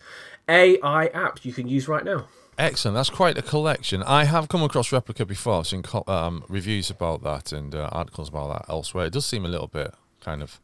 AI 0.50 1.10
apps 1.14 1.46
you 1.46 1.54
can 1.54 1.68
use 1.68 1.88
right 1.88 2.04
now. 2.04 2.28
Excellent. 2.58 2.96
That's 2.96 3.12
quite 3.12 3.38
a 3.38 3.44
collection. 3.44 4.02
I 4.02 4.24
have 4.24 4.50
come 4.50 4.64
across 4.64 4.90
Replika 4.90 5.28
before. 5.28 5.60
I've 5.60 5.68
seen 5.68 5.84
um, 6.08 6.44
reviews 6.50 6.90
about 6.90 7.22
that 7.24 7.52
and 7.52 7.76
uh, 7.76 7.88
articles 7.92 8.30
about 8.30 8.48
that 8.54 8.72
elsewhere. 8.72 9.06
It 9.06 9.14
does 9.14 9.28
seem 9.28 9.46
a 9.46 9.48
little 9.48 9.68
bit 9.68 9.94
kind 10.22 10.42
of 10.42 10.60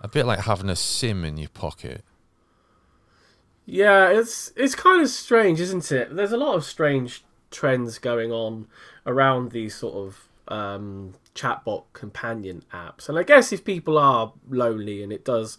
a 0.00 0.08
bit 0.08 0.26
like 0.26 0.40
having 0.40 0.68
a 0.68 0.76
sim 0.76 1.24
in 1.24 1.36
your 1.38 1.48
pocket. 1.48 2.04
Yeah, 3.70 4.08
it's 4.08 4.50
it's 4.56 4.74
kind 4.74 5.02
of 5.02 5.08
strange, 5.10 5.60
isn't 5.60 5.92
it? 5.92 6.16
There's 6.16 6.32
a 6.32 6.38
lot 6.38 6.54
of 6.54 6.64
strange 6.64 7.22
trends 7.50 7.98
going 7.98 8.32
on 8.32 8.66
around 9.06 9.52
these 9.52 9.74
sort 9.74 9.94
of 9.94 10.28
um, 10.48 11.12
chatbot 11.34 11.84
companion 11.92 12.62
apps, 12.72 13.10
and 13.10 13.18
I 13.18 13.22
guess 13.24 13.52
if 13.52 13.66
people 13.66 13.98
are 13.98 14.32
lonely 14.48 15.02
and 15.02 15.12
it 15.12 15.22
does 15.22 15.58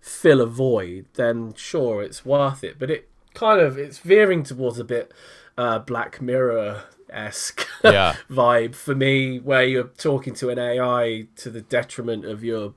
fill 0.00 0.40
a 0.40 0.46
void, 0.46 1.06
then 1.14 1.52
sure, 1.54 2.00
it's 2.00 2.24
worth 2.24 2.62
it. 2.62 2.78
But 2.78 2.92
it 2.92 3.08
kind 3.34 3.60
of 3.60 3.76
it's 3.76 3.98
veering 3.98 4.44
towards 4.44 4.78
a 4.78 4.84
bit 4.84 5.12
uh, 5.56 5.80
Black 5.80 6.22
Mirror 6.22 6.84
esque 7.10 7.66
Yeah. 7.82 8.14
vibe 8.30 8.76
for 8.76 8.94
me, 8.94 9.40
where 9.40 9.64
you're 9.64 9.90
talking 9.98 10.32
to 10.34 10.50
an 10.50 10.60
AI 10.60 11.26
to 11.38 11.50
the 11.50 11.62
detriment 11.62 12.24
of 12.24 12.44
your 12.44 12.74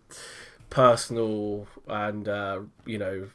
personal 0.72 1.68
and 1.88 2.28
uh, 2.28 2.62
you 2.88 2.98
know 2.98 3.28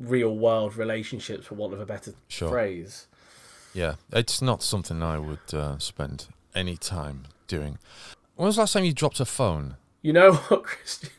real 0.00 0.36
world 0.36 0.76
relationships, 0.76 1.46
for 1.46 1.54
want 1.54 1.72
of 1.74 1.80
a 1.80 1.86
better 1.86 2.14
Sure. 2.28 2.48
phrase. 2.50 3.06
Yeah, 3.74 3.94
it's 4.12 4.42
not 4.42 4.62
something 4.62 5.02
I 5.02 5.18
would 5.18 5.52
uh, 5.54 5.78
spend 5.78 6.26
any 6.54 6.76
time 6.76 7.26
doing. 7.46 7.78
When 8.34 8.46
was 8.46 8.56
the 8.56 8.62
last 8.62 8.72
time 8.72 8.84
you 8.84 8.92
dropped 8.92 9.20
a 9.20 9.24
phone? 9.24 9.76
You 10.02 10.12
know 10.12 10.32
what, 10.48 10.64
Christian? 10.64 11.10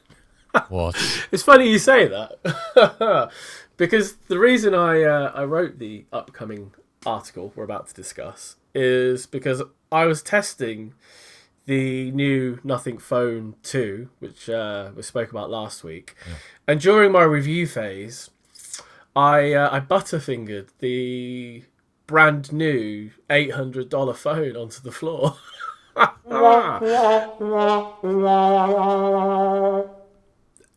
What? 0.67 0.95
It's 1.31 1.43
funny 1.43 1.69
you 1.69 1.79
say 1.79 2.07
that 2.09 3.31
because 3.77 4.15
the 4.27 4.37
reason 4.39 4.73
I 4.75 5.01
uh, 5.03 5.31
I 5.33 5.43
wrote 5.45 5.79
the 5.79 6.05
upcoming 6.11 6.73
article 7.05 7.53
we're 7.55 7.63
about 7.63 7.87
to 7.87 7.93
discuss 7.93 8.57
is 8.75 9.25
because 9.27 9.61
I 9.91 10.05
was 10.05 10.21
testing 10.21 10.93
the 11.67 12.11
new 12.11 12.59
Nothing 12.63 12.97
Phone 12.97 13.55
2, 13.63 14.09
which 14.19 14.49
uh, 14.49 14.89
we 14.95 15.03
spoke 15.03 15.29
about 15.31 15.49
last 15.49 15.83
week, 15.83 16.15
and 16.67 16.81
during 16.81 17.11
my 17.11 17.23
review 17.23 17.65
phase, 17.67 18.29
I 19.15 19.53
uh, 19.53 19.69
I 19.71 19.79
butterfingered 19.79 20.69
the 20.79 21.63
brand 22.07 22.51
new 22.51 23.11
eight 23.29 23.51
hundred 23.51 23.89
dollar 23.89 24.13
phone 24.13 24.55
onto 24.55 24.81
the 24.81 24.91
floor. 24.91 25.37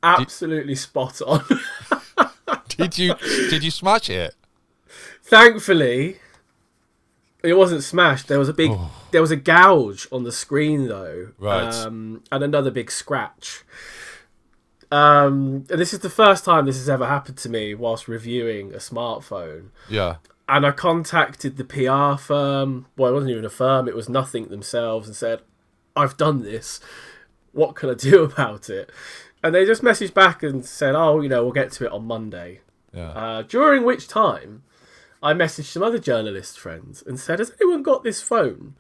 Absolutely 0.03 0.75
spot 0.75 1.23
on. 1.23 1.45
Did 2.69 2.99
you 2.99 3.15
did 3.49 3.63
you 3.63 3.71
smash 3.71 4.11
it? 4.11 4.35
Thankfully, 5.23 6.19
it 7.45 7.55
wasn't 7.55 7.83
smashed. 7.85 8.27
There 8.29 8.39
was 8.39 8.49
a 8.49 8.53
big, 8.53 8.73
there 9.13 9.21
was 9.21 9.31
a 9.31 9.37
gouge 9.37 10.09
on 10.11 10.25
the 10.25 10.33
screen 10.33 10.89
though, 10.89 11.29
Right. 11.39 11.73
Um, 11.73 12.23
and 12.33 12.43
another 12.43 12.71
big 12.71 12.91
scratch. 12.91 13.63
Um, 14.95 15.65
and 15.71 15.81
this 15.81 15.93
is 15.93 15.99
the 15.99 16.11
first 16.11 16.45
time 16.45 16.67
this 16.67 16.77
has 16.77 16.89
ever 16.89 17.07
happened 17.07 17.37
to 17.39 17.49
me 17.49 17.75
whilst 17.75 18.07
reviewing 18.07 18.73
a 18.73 18.77
smartphone. 18.77 19.71
Yeah. 19.89 20.17
And 20.49 20.65
I 20.65 20.71
contacted 20.71 21.57
the 21.57 21.65
PR 21.65 22.17
firm. 22.17 22.87
Well, 22.97 23.11
it 23.11 23.15
wasn't 23.15 23.33
even 23.33 23.45
a 23.45 23.51
firm; 23.51 23.89
it 23.89 23.97
was 23.97 24.09
nothing 24.09 24.49
themselves, 24.49 25.09
and 25.09 25.17
said, 25.17 25.41
"I've 25.97 26.17
done 26.17 26.43
this. 26.43 26.79
What 27.51 27.75
can 27.75 27.91
I 27.91 27.95
do 28.11 28.23
about 28.23 28.71
it?" 28.71 28.91
And 29.43 29.53
they 29.53 29.67
just 29.67 29.83
messaged 29.83 30.15
back 30.15 30.45
and 30.45 30.65
said, 30.65 30.95
"Oh, 30.95 31.21
you 31.21 31.29
know, 31.29 31.43
we'll 31.43 31.53
get 31.53 31.73
to 31.73 31.87
it 31.87 31.93
on 31.93 32.05
Monday." 32.05 32.61
Yeah. 32.93 33.09
Uh, 33.09 33.43
during 33.43 33.85
which 33.85 34.07
time, 34.07 34.63
I 35.21 35.33
messaged 35.33 35.73
some 35.73 35.83
other 35.83 35.99
journalist 35.99 36.57
friends 36.57 37.03
and 37.05 37.19
said, 37.19 37.41
"Has 37.41 37.53
anyone 37.61 37.83
got 37.83 38.05
this 38.05 38.23
phone? 38.23 38.77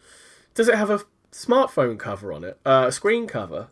Does 0.54 0.68
it 0.68 0.76
have 0.76 0.90
a 0.90 1.00
smartphone 1.32 1.98
cover 1.98 2.32
on 2.32 2.44
it? 2.44 2.60
Uh, 2.64 2.84
a 2.86 2.92
screen 2.92 3.26
cover?" 3.26 3.68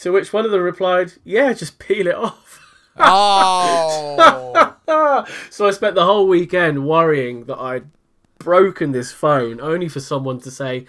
To 0.00 0.12
which 0.12 0.32
one 0.32 0.46
of 0.46 0.50
them 0.50 0.62
replied, 0.62 1.12
"Yeah, 1.24 1.52
just 1.52 1.78
peel 1.78 2.06
it 2.06 2.14
off." 2.14 2.58
oh. 2.96 4.76
so 5.50 5.68
I 5.68 5.70
spent 5.70 5.94
the 5.94 6.06
whole 6.06 6.26
weekend 6.26 6.86
worrying 6.86 7.44
that 7.44 7.58
I'd 7.58 7.90
broken 8.38 8.92
this 8.92 9.12
phone, 9.12 9.60
only 9.60 9.88
for 9.88 10.00
someone 10.00 10.40
to 10.40 10.50
say, 10.50 10.86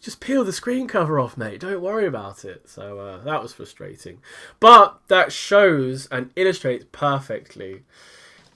"Just 0.00 0.20
peel 0.20 0.44
the 0.44 0.52
screen 0.52 0.86
cover 0.88 1.18
off, 1.18 1.38
mate. 1.38 1.60
Don't 1.60 1.80
worry 1.80 2.06
about 2.06 2.44
it." 2.44 2.68
So 2.68 2.98
uh, 2.98 3.24
that 3.24 3.42
was 3.42 3.54
frustrating, 3.54 4.20
but 4.60 5.00
that 5.08 5.32
shows 5.32 6.06
and 6.10 6.30
illustrates 6.36 6.84
perfectly 6.92 7.84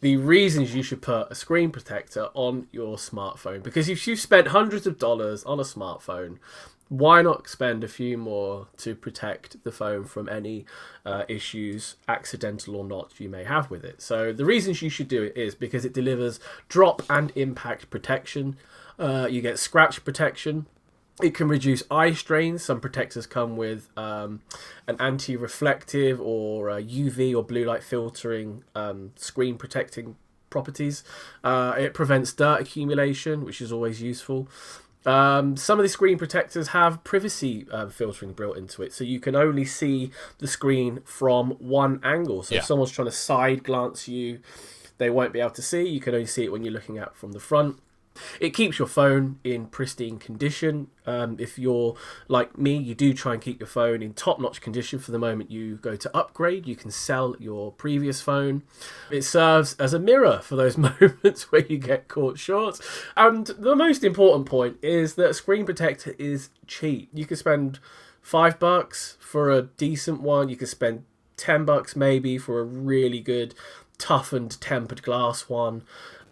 the 0.03 0.19
reasons 0.19 0.75
you 0.75 0.83
should 0.83 1.01
put 1.01 1.31
a 1.31 1.35
screen 1.35 1.71
protector 1.71 2.29
on 2.35 2.67
your 2.73 2.99
smartphone. 2.99 3.63
Because 3.63 3.89
if 3.89 4.07
you've 4.07 4.21
spent 4.21 4.49
hundreds 4.49 4.87
of 4.87 4.99
dollars 4.99 5.43
on 5.45 5.59
a 5.59 5.63
smartphone, 5.63 6.37
why 6.99 7.23
not 7.23 7.49
spend 7.49 7.83
a 7.83 7.89
few 7.89 8.17
more 8.17 8.69
to 8.79 8.95
protect 8.95 9.63
the 9.65 9.73
phone 9.73 10.05
from 10.05 10.29
any 10.29 10.65
uh, 11.05 11.25
issues, 11.29 11.97
accidental 12.09 12.77
or 12.77 12.85
not, 12.85 13.19
you 13.19 13.29
may 13.29 13.45
have 13.45 13.71
with 13.71 13.85
it? 13.85 14.01
So 14.01 14.33
the 14.33 14.45
reasons 14.45 14.81
you 14.83 14.91
should 14.91 15.09
do 15.09 15.23
it 15.23 15.37
is 15.37 15.55
because 15.55 15.85
it 15.85 15.93
delivers 15.93 16.39
drop 16.69 17.03
and 17.11 17.33
impact 17.35 17.91
protection. 17.91 18.57
Uh, 18.99 19.27
you 19.29 19.41
get 19.41 19.59
scratch 19.59 20.05
protection. 20.05 20.67
It 21.23 21.35
can 21.35 21.49
reduce 21.49 21.83
eye 21.91 22.13
strain. 22.13 22.59
Some 22.59 22.81
protectors 22.81 23.27
come 23.27 23.57
with 23.57 23.89
um, 23.97 24.43
an 24.87 24.97
anti-reflective 24.99 26.21
or 26.21 26.71
uh, 26.71 26.81
UV 26.81 27.35
or 27.35 27.43
blue 27.43 27.65
light 27.65 27.83
filtering 27.83 28.65
um, 28.75 29.13
screen 29.17 29.57
protecting 29.57 30.17
properties. 30.51 31.03
Uh, 31.43 31.75
it 31.77 31.95
prevents 31.95 32.33
dirt 32.33 32.61
accumulation, 32.61 33.45
which 33.45 33.61
is 33.61 33.73
always 33.73 34.01
useful. 34.01 34.49
Um, 35.07 35.57
some 35.57 35.79
of 35.79 35.83
the 35.83 35.89
screen 35.89 36.17
protectors 36.17 36.69
have 36.69 37.05
privacy 37.05 37.67
uh, 37.71 37.89
filtering 37.89 38.33
built 38.33 38.57
into 38.57 38.83
it, 38.83 38.93
so 38.93 39.05
you 39.05 39.21
can 39.21 39.37
only 39.37 39.65
see 39.65 40.11
the 40.39 40.47
screen 40.49 41.01
from 41.05 41.51
one 41.53 42.01
angle. 42.03 42.43
So 42.43 42.55
Yeah. 42.55 42.61
if 42.61 42.67
someone's 42.67 42.91
trying 42.91 43.07
to 43.09 43.13
side 43.13 43.65
glance 43.65 44.09
you, 44.09 44.41
they 44.99 45.11
won't 45.11 45.33
be 45.33 45.41
able 45.41 45.51
to 45.51 45.63
see. 45.63 45.83
You 45.87 46.01
can 46.01 46.15
only 46.15 46.27
see 46.27 46.45
it 46.45 46.53
when 46.53 46.65
you're 46.65 46.73
looking 46.73 46.99
at 46.99 47.15
from 47.17 47.33
the 47.33 47.41
front. 47.41 47.81
It 48.41 48.51
keeps 48.51 48.79
your 48.79 48.89
phone 48.89 49.39
in 49.45 49.67
pristine 49.67 50.19
condition. 50.19 50.89
Um, 51.07 51.37
if 51.39 51.59
you're 51.59 51.97
like 52.29 52.57
me, 52.57 52.77
you 52.77 52.95
do 52.95 53.13
try 53.13 53.35
and 53.35 53.43
keep 53.43 53.61
your 53.61 53.67
phone 53.67 54.03
in 54.03 54.15
top 54.15 54.41
notch 54.41 54.61
condition 54.61 54.99
for 54.99 55.11
the 55.11 55.19
moment 55.19 55.51
you 55.51 55.77
go 55.77 55.97
to 55.97 56.17
upgrade. 56.17 56.67
You 56.67 56.77
can 56.77 56.91
sell 56.91 57.35
your 57.39 57.73
previous 57.73 58.21
phone. 58.21 58.63
It 59.11 59.23
serves 59.23 59.75
as 59.75 59.93
a 59.93 59.99
mirror 59.99 60.41
for 60.43 60.57
those 60.57 60.77
moments 60.79 61.51
where 61.51 61.67
you 61.67 61.79
get 61.79 62.09
caught 62.09 62.39
short. 62.39 62.81
And 63.17 63.47
the 63.47 63.77
most 63.77 64.05
important 64.05 64.47
point 64.47 64.79
is 64.83 65.15
that 65.15 65.31
a 65.31 65.35
screen 65.35 65.65
protector 65.65 66.15
is 66.19 66.51
cheap. 66.67 67.11
You 67.13 67.27
can 67.27 67.37
spend 67.37 67.81
five 68.23 68.59
bucks 68.59 69.17
for 69.21 69.51
a 69.51 69.63
decent 69.63 70.21
one, 70.23 70.49
you 70.49 70.57
can 70.57 70.67
spend 70.67 71.05
10 71.37 71.65
bucks 71.65 71.97
maybe 71.97 72.39
for 72.39 72.61
a 72.61 72.65
really 72.65 73.21
good 73.21 73.55
toughened 73.99 74.61
tempered 74.61 75.03
glass 75.03 75.49
one. 75.49 75.83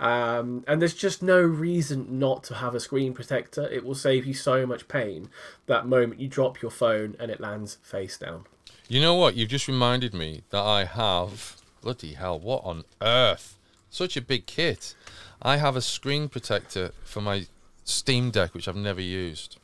Um, 0.01 0.65
and 0.67 0.81
there's 0.81 0.95
just 0.95 1.23
no 1.23 1.41
reason 1.41 2.19
not 2.19 2.43
to 2.45 2.55
have 2.55 2.75
a 2.75 2.81
screen 2.81 3.13
protector. 3.15 3.69
It 3.69 3.85
will 3.85 3.95
save 3.95 4.27
you 4.27 4.35
so 4.35 4.67
much 4.67 4.89
pain 4.89 5.29
that 5.67 5.87
moment 5.87 6.21
you 6.21 6.27
drop 6.27 6.61
your 6.61 6.73
phone 6.73 7.17
and 7.21 7.31
it 7.31 7.41
lands 7.41 7.79
face 7.83 8.19
down. 8.19 8.45
You 8.89 9.01
know 9.01 9.15
what? 9.15 9.37
You've 9.37 9.49
just 9.49 9.69
reminded 9.69 10.13
me 10.13 10.43
that 10.51 10.63
I 10.63 10.85
have. 10.85 11.57
Bloody 11.81 12.15
hell! 12.15 12.39
What 12.39 12.65
on 12.65 12.85
earth? 13.01 13.59
Such 13.91 14.17
a 14.17 14.21
big 14.21 14.47
kit. 14.47 14.95
I 15.41 15.57
have 15.57 15.77
a 15.77 15.81
screen 15.81 16.29
protector 16.29 16.93
for 17.05 17.21
my 17.21 17.47
Steam 17.85 18.31
Deck, 18.31 18.55
which 18.55 18.69
I've 18.69 18.77
never 18.77 19.01
used. 19.01 19.59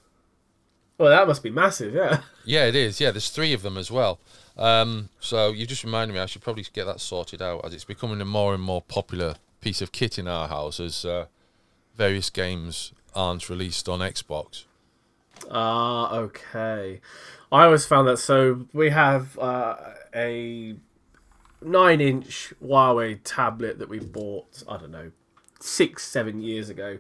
Well, 0.98 1.11
that 1.11 1.28
must 1.28 1.42
be 1.44 1.50
massive, 1.50 1.94
yeah. 1.94 2.22
Yeah, 2.44 2.64
it 2.64 2.74
is. 2.74 3.00
Yeah, 3.00 3.12
there's 3.12 3.30
three 3.30 3.52
of 3.52 3.62
them 3.62 3.78
as 3.78 3.90
well. 3.90 4.18
Um, 4.56 5.11
so 5.20 5.52
you 5.52 5.66
just 5.66 5.84
reminded 5.84 6.14
me 6.14 6.20
I 6.20 6.26
should 6.26 6.42
probably 6.42 6.66
get 6.72 6.84
that 6.87 7.00
sorted 7.00 7.40
out 7.40 7.64
as 7.64 7.72
it's 7.72 7.84
becoming 7.84 8.20
a 8.20 8.24
more 8.24 8.52
and 8.54 8.62
more 8.62 8.82
popular 8.82 9.37
piece 9.61 9.80
of 9.80 9.92
kit 9.92 10.18
in 10.18 10.26
our 10.26 10.48
house 10.48 10.80
as 10.80 11.04
uh, 11.04 11.26
various 11.94 12.30
games 12.30 12.92
aren't 13.14 13.48
released 13.48 13.88
on 13.88 14.00
Xbox. 14.00 14.64
Ah, 15.50 16.12
okay. 16.16 17.00
I 17.52 17.64
always 17.64 17.87
found 17.87 18.08
that 18.08 18.18
so 18.18 18.66
we 18.72 18.90
have 18.90 19.38
uh, 19.38 19.76
a 20.14 20.74
nine 21.62 22.00
inch 22.00 22.52
Huawei 22.62 23.20
tablet 23.22 23.78
that 23.78 23.88
we 23.88 24.00
bought, 24.00 24.62
I 24.68 24.76
don't 24.78 24.90
know, 24.90 25.12
six, 25.61 26.04
seven 26.04 26.40
years 26.40 26.68
ago. 26.68 26.98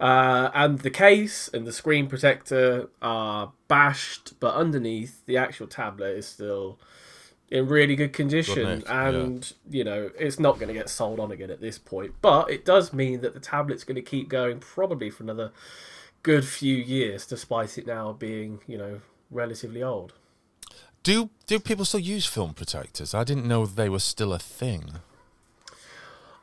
Uh, 0.00 0.50
and 0.54 0.80
the 0.80 0.90
case 0.90 1.48
and 1.52 1.66
the 1.66 1.72
screen 1.72 2.06
protector 2.06 2.88
are 3.02 3.52
bashed, 3.66 4.38
but 4.38 4.54
underneath 4.54 5.24
the 5.26 5.36
actual 5.36 5.66
tablet 5.66 6.16
is 6.16 6.26
still 6.26 6.78
in 7.50 7.66
really 7.66 7.96
good 7.96 8.12
condition. 8.12 8.78
Nick, 8.78 8.84
yeah. 8.84 9.08
and, 9.08 9.52
you 9.68 9.82
know, 9.82 10.10
it's 10.18 10.38
not 10.38 10.56
going 10.56 10.68
to 10.68 10.74
get 10.74 10.88
sold 10.88 11.18
on 11.18 11.32
again 11.32 11.50
at 11.50 11.60
this 11.60 11.78
point. 11.78 12.14
But 12.20 12.50
it 12.50 12.64
does 12.64 12.92
mean 12.92 13.22
that 13.22 13.34
the 13.34 13.40
tablet's 13.40 13.84
going 13.84 13.96
to 13.96 14.02
keep 14.02 14.28
going 14.28 14.60
probably 14.60 15.10
for 15.10 15.24
another 15.24 15.50
good 16.22 16.44
few 16.44 16.76
years, 16.76 17.26
despite 17.26 17.78
it 17.78 17.86
now 17.86 18.12
being, 18.12 18.60
you 18.66 18.78
know, 18.78 19.00
relatively 19.30 19.82
old. 19.82 20.12
Do 21.02 21.30
do 21.46 21.58
people 21.58 21.84
still 21.84 22.00
use 22.00 22.26
film 22.26 22.54
protectors? 22.54 23.14
I 23.14 23.24
didn't 23.24 23.46
know 23.46 23.66
they 23.66 23.88
were 23.88 23.98
still 23.98 24.32
a 24.32 24.38
thing. 24.38 25.00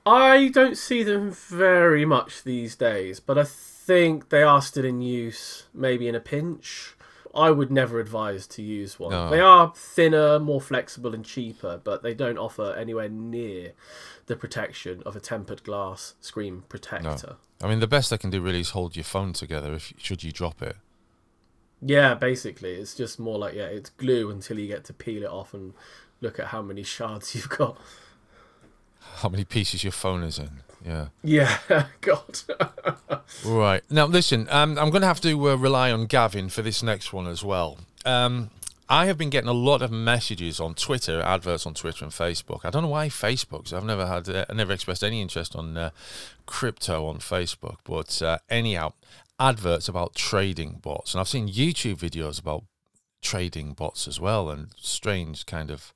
I 0.05 0.49
don't 0.49 0.77
see 0.77 1.03
them 1.03 1.31
very 1.31 2.05
much 2.05 2.43
these 2.43 2.75
days, 2.75 3.19
but 3.19 3.37
I 3.37 3.43
think 3.43 4.29
they 4.29 4.43
are 4.43 4.61
still 4.61 4.85
in 4.85 5.01
use, 5.01 5.65
maybe 5.73 6.07
in 6.07 6.15
a 6.15 6.19
pinch. 6.19 6.95
I 7.33 7.51
would 7.51 7.69
never 7.69 7.99
advise 7.99 8.47
to 8.47 8.61
use 8.61 8.97
one. 8.97 9.11
No. 9.11 9.29
They 9.29 9.41
are 9.41 9.73
thinner, 9.75 10.39
more 10.39 10.61
flexible, 10.61 11.13
and 11.13 11.25
cheaper, 11.25 11.81
but 11.83 12.01
they 12.01 12.13
don't 12.13 12.37
offer 12.37 12.73
anywhere 12.77 13.09
near 13.09 13.73
the 14.27 14.35
protection 14.37 15.03
of 15.05 15.15
a 15.15 15.19
tempered 15.19 15.63
glass 15.63 16.13
screen 16.21 16.63
protector. 16.69 17.35
I 17.61 17.67
mean, 17.67 17.79
the 17.79 17.87
best 17.87 18.09
they 18.09 18.17
can 18.17 18.29
do 18.29 18.41
really 18.41 18.61
is 18.61 18.69
hold 18.69 18.95
your 18.95 19.03
phone 19.03 19.33
together 19.33 19.73
if 19.73 19.93
should 19.97 20.23
you 20.23 20.31
drop 20.31 20.61
it. 20.61 20.77
Yeah, 21.81 22.13
basically, 22.13 22.75
it's 22.75 22.95
just 22.95 23.19
more 23.19 23.37
like 23.37 23.53
yeah, 23.53 23.65
it's 23.65 23.89
glue 23.89 24.29
until 24.29 24.57
you 24.57 24.67
get 24.67 24.85
to 24.85 24.93
peel 24.93 25.23
it 25.23 25.29
off 25.29 25.53
and 25.53 25.73
look 26.21 26.39
at 26.39 26.47
how 26.47 26.61
many 26.61 26.83
shards 26.83 27.35
you've 27.35 27.49
got. 27.49 27.77
How 29.17 29.29
many 29.29 29.43
pieces 29.45 29.83
your 29.83 29.91
phone 29.93 30.23
is 30.23 30.37
in? 30.39 30.61
Yeah. 30.85 31.07
Yeah, 31.23 31.57
God. 32.01 32.41
Right. 33.43 33.81
Now, 33.89 34.05
listen, 34.05 34.47
um, 34.51 34.77
I'm 34.77 34.89
going 34.91 35.01
to 35.01 35.07
have 35.07 35.21
to 35.21 35.49
uh, 35.49 35.55
rely 35.55 35.91
on 35.91 36.05
Gavin 36.05 36.49
for 36.49 36.61
this 36.61 36.83
next 36.83 37.11
one 37.13 37.25
as 37.27 37.43
well. 37.43 37.79
Um, 38.05 38.51
I 38.87 39.07
have 39.07 39.17
been 39.17 39.31
getting 39.31 39.49
a 39.49 39.53
lot 39.53 39.81
of 39.81 39.89
messages 39.91 40.59
on 40.59 40.75
Twitter, 40.75 41.19
adverts 41.21 41.65
on 41.65 41.73
Twitter 41.73 42.05
and 42.05 42.13
Facebook. 42.13 42.59
I 42.63 42.69
don't 42.69 42.83
know 42.83 42.89
why 42.89 43.07
Facebook, 43.09 43.63
'cause 43.63 43.73
I've 43.73 43.83
never 43.83 44.05
had, 44.05 44.29
uh, 44.29 44.45
I 44.47 44.53
never 44.53 44.73
expressed 44.73 45.03
any 45.03 45.21
interest 45.21 45.55
on 45.55 45.75
uh, 45.75 45.89
crypto 46.45 47.07
on 47.07 47.17
Facebook. 47.17 47.77
But 47.83 48.21
uh, 48.21 48.37
anyhow, 48.47 48.93
adverts 49.39 49.87
about 49.87 50.13
trading 50.13 50.79
bots, 50.83 51.13
and 51.15 51.19
I've 51.21 51.27
seen 51.27 51.49
YouTube 51.49 51.97
videos 51.97 52.39
about 52.39 52.63
trading 53.23 53.73
bots 53.73 54.07
as 54.07 54.19
well, 54.19 54.51
and 54.51 54.67
strange 54.77 55.47
kind 55.47 55.71
of 55.71 55.91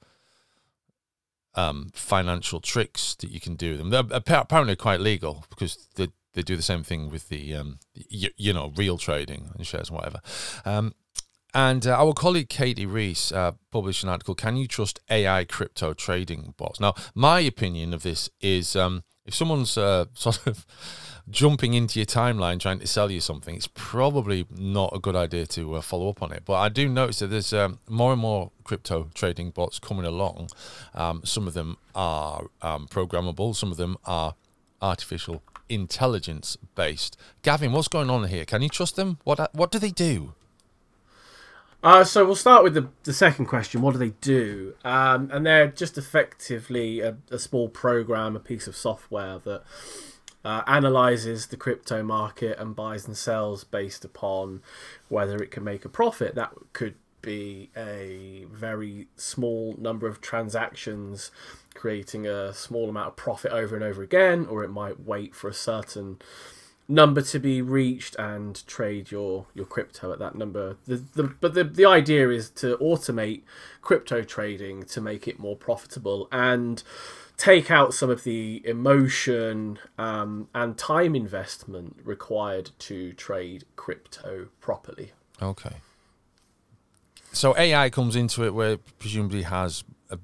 um, 1.59 1.89
financial 1.93 2.59
tricks 2.59 3.15
that 3.15 3.31
you 3.31 3.39
can 3.39 3.55
do 3.55 3.71
with 3.71 3.79
them. 3.79 3.89
They're 3.89 4.03
apparently 4.11 4.75
quite 4.75 4.99
legal 5.01 5.45
because 5.49 5.87
they 5.95 6.09
they 6.33 6.43
do 6.43 6.55
the 6.55 6.61
same 6.71 6.83
thing 6.83 7.09
with 7.11 7.29
the 7.29 7.55
um, 7.55 7.79
you, 7.93 8.29
you 8.37 8.53
know 8.53 8.71
real 8.75 8.97
trading 8.97 9.51
and 9.55 9.65
shares 9.65 9.89
and 9.89 9.97
whatever. 9.97 10.21
Um, 10.65 10.93
And 11.53 11.87
uh, 11.87 11.97
our 12.03 12.13
colleague 12.13 12.49
Katie 12.49 12.85
Rees 12.85 13.31
uh, 13.31 13.53
published 13.71 14.03
an 14.03 14.09
article, 14.09 14.35
Can 14.35 14.55
You 14.55 14.67
Trust 14.67 14.99
AI 15.09 15.45
Crypto 15.45 15.95
Trading 15.95 16.53
Bots? 16.57 16.79
Now, 16.79 16.93
my 17.15 17.39
opinion 17.39 17.93
of 17.93 18.03
this 18.03 18.29
is 18.39 18.75
um, 18.75 19.03
if 19.25 19.33
someone's 19.33 19.77
uh, 19.77 20.05
sort 20.13 20.45
of 20.45 20.65
jumping 21.31 21.73
into 21.73 21.99
your 21.99 22.05
timeline 22.05 22.59
trying 22.59 22.79
to 22.79 22.87
sell 22.87 23.11
you 23.11 23.21
something, 23.21 23.55
it's 23.55 23.69
probably 23.73 24.45
not 24.55 24.91
a 24.95 24.99
good 24.99 25.15
idea 25.15 25.45
to 25.47 25.75
uh, 25.75 25.81
follow 25.81 26.09
up 26.09 26.21
on 26.21 26.31
it. 26.31 26.43
But 26.45 26.55
I 26.55 26.69
do 26.69 26.87
notice 26.87 27.19
that 27.19 27.27
there's 27.27 27.53
um, 27.53 27.79
more 27.87 28.11
and 28.11 28.21
more 28.21 28.51
crypto 28.63 29.09
trading 29.13 29.51
bots 29.51 29.79
coming 29.79 30.05
along. 30.05 30.49
Um, 30.93 31.21
some 31.23 31.47
of 31.47 31.53
them 31.53 31.77
are 31.95 32.47
um, 32.61 32.87
programmable, 32.87 33.55
some 33.55 33.71
of 33.71 33.77
them 33.77 33.97
are 34.05 34.35
artificial 34.81 35.43
intelligence 35.67 36.57
based. 36.75 37.17
Gavin, 37.43 37.71
what's 37.71 37.87
going 37.87 38.09
on 38.09 38.27
here? 38.27 38.45
Can 38.45 38.61
you 38.61 38.69
trust 38.69 38.95
them? 38.95 39.19
What 39.23 39.53
what 39.53 39.71
do 39.71 39.79
they 39.79 39.91
do? 39.91 40.33
Uh, 41.81 42.03
so 42.03 42.25
we'll 42.25 42.35
start 42.35 42.61
with 42.61 42.73
the, 42.73 42.89
the 43.03 43.13
second 43.13 43.45
question. 43.45 43.81
What 43.81 43.93
do 43.93 43.99
they 43.99 44.13
do? 44.19 44.73
Um, 44.83 45.29
and 45.31 45.45
they're 45.45 45.67
just 45.67 45.97
effectively 45.97 46.99
a, 46.99 47.15
a, 47.31 47.39
small 47.39 47.69
program, 47.69 48.35
a 48.35 48.39
piece 48.39 48.67
of 48.67 48.75
software 48.75 49.39
that 49.39 49.63
uh, 50.45 50.63
analyzes 50.67 51.47
the 51.47 51.57
crypto 51.57 52.01
market 52.03 52.57
and 52.59 52.75
buys 52.75 53.05
and 53.05 53.17
sells 53.17 53.63
based 53.63 54.05
upon 54.05 54.61
whether 55.09 55.37
it 55.37 55.51
can 55.51 55.63
make 55.63 55.85
a 55.85 55.89
profit. 55.89 56.35
That 56.35 56.53
could 56.73 56.95
be 57.21 57.69
a 57.75 58.45
very 58.49 59.07
small 59.15 59.75
number 59.77 60.07
of 60.07 60.21
transactions 60.21 61.31
creating 61.73 62.25
a 62.25 62.53
small 62.53 62.89
amount 62.89 63.07
of 63.07 63.15
profit 63.15 63.51
over 63.51 63.75
and 63.75 63.83
over 63.83 64.01
again, 64.01 64.45
or 64.49 64.63
it 64.63 64.69
might 64.69 65.01
wait 65.01 65.35
for 65.35 65.49
a 65.49 65.53
certain 65.53 66.19
number 66.87 67.21
to 67.21 67.39
be 67.39 67.61
reached 67.61 68.15
and 68.15 68.65
trade 68.65 69.11
your 69.11 69.45
your 69.53 69.65
crypto 69.65 70.11
at 70.11 70.19
that 70.19 70.35
number. 70.35 70.77
The, 70.87 71.03
the 71.13 71.23
but 71.39 71.53
the 71.53 71.63
the 71.63 71.85
idea 71.85 72.29
is 72.29 72.49
to 72.51 72.77
automate 72.77 73.43
crypto 73.81 74.23
trading 74.23 74.83
to 74.83 74.99
make 74.99 75.27
it 75.27 75.39
more 75.39 75.55
profitable 75.55 76.27
and 76.31 76.81
take 77.39 77.71
out 77.71 77.93
some 77.93 78.09
of 78.09 78.25
the 78.25 78.61
emotion 78.65 79.79
um, 79.97 80.49
and 80.53 80.77
time 80.77 81.15
investment 81.15 81.97
required 82.03 82.69
to 82.77 83.13
trade 83.13 83.63
crypto 83.77 84.49
properly. 84.59 85.13
Okay. 85.41 85.77
So 87.31 87.57
AI 87.57 87.89
comes 87.89 88.15
into 88.17 88.43
it 88.43 88.53
where 88.53 88.73
it 88.73 88.99
presumably 88.99 89.43
has 89.43 89.85
a, 90.09 90.19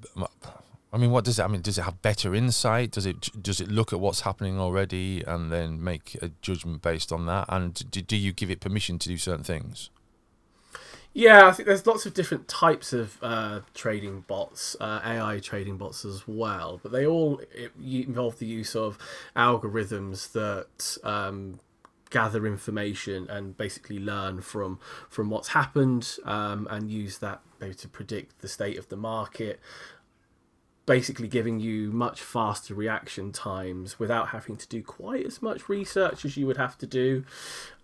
I 0.92 0.98
mean, 0.98 1.10
what 1.10 1.24
does 1.24 1.38
it? 1.38 1.42
I 1.42 1.46
mean, 1.46 1.62
does 1.62 1.78
it 1.78 1.82
have 1.82 2.02
better 2.02 2.34
insight? 2.34 2.90
Does 2.90 3.06
it 3.06 3.42
does 3.42 3.60
it 3.60 3.68
look 3.68 3.92
at 3.94 4.00
what's 4.00 4.20
happening 4.20 4.60
already 4.60 5.22
and 5.26 5.50
then 5.50 5.82
make 5.82 6.16
a 6.20 6.30
judgment 6.42 6.82
based 6.82 7.12
on 7.12 7.24
that? 7.26 7.46
And 7.48 7.90
do, 7.90 8.02
do 8.02 8.16
you 8.16 8.32
give 8.32 8.50
it 8.50 8.60
permission 8.60 8.98
to 8.98 9.08
do 9.08 9.16
certain 9.16 9.44
things? 9.44 9.88
Yeah, 11.16 11.46
I 11.46 11.52
think 11.52 11.66
there's 11.66 11.86
lots 11.86 12.04
of 12.04 12.12
different 12.12 12.46
types 12.46 12.92
of 12.92 13.16
uh, 13.22 13.60
trading 13.72 14.24
bots, 14.26 14.76
uh, 14.78 15.00
AI 15.02 15.38
trading 15.38 15.78
bots 15.78 16.04
as 16.04 16.28
well, 16.28 16.78
but 16.82 16.92
they 16.92 17.06
all 17.06 17.40
involve 17.82 18.38
the 18.38 18.44
use 18.44 18.76
of 18.76 18.98
algorithms 19.34 20.32
that 20.32 20.98
um, 21.08 21.58
gather 22.10 22.46
information 22.46 23.30
and 23.30 23.56
basically 23.56 23.98
learn 23.98 24.42
from 24.42 24.78
from 25.08 25.30
what's 25.30 25.48
happened 25.48 26.18
um, 26.26 26.68
and 26.70 26.90
use 26.90 27.16
that 27.16 27.40
to 27.78 27.88
predict 27.88 28.42
the 28.42 28.48
state 28.48 28.76
of 28.76 28.90
the 28.90 28.96
market 28.96 29.58
basically 30.84 31.26
giving 31.28 31.58
you 31.58 31.90
much 31.92 32.20
faster 32.20 32.74
reaction 32.74 33.32
times 33.32 33.98
without 33.98 34.28
having 34.28 34.54
to 34.56 34.68
do 34.68 34.82
quite 34.82 35.24
as 35.24 35.40
much 35.42 35.68
research 35.68 36.24
as 36.26 36.36
you 36.36 36.46
would 36.46 36.58
have 36.58 36.78
to 36.78 36.86
do. 36.86 37.24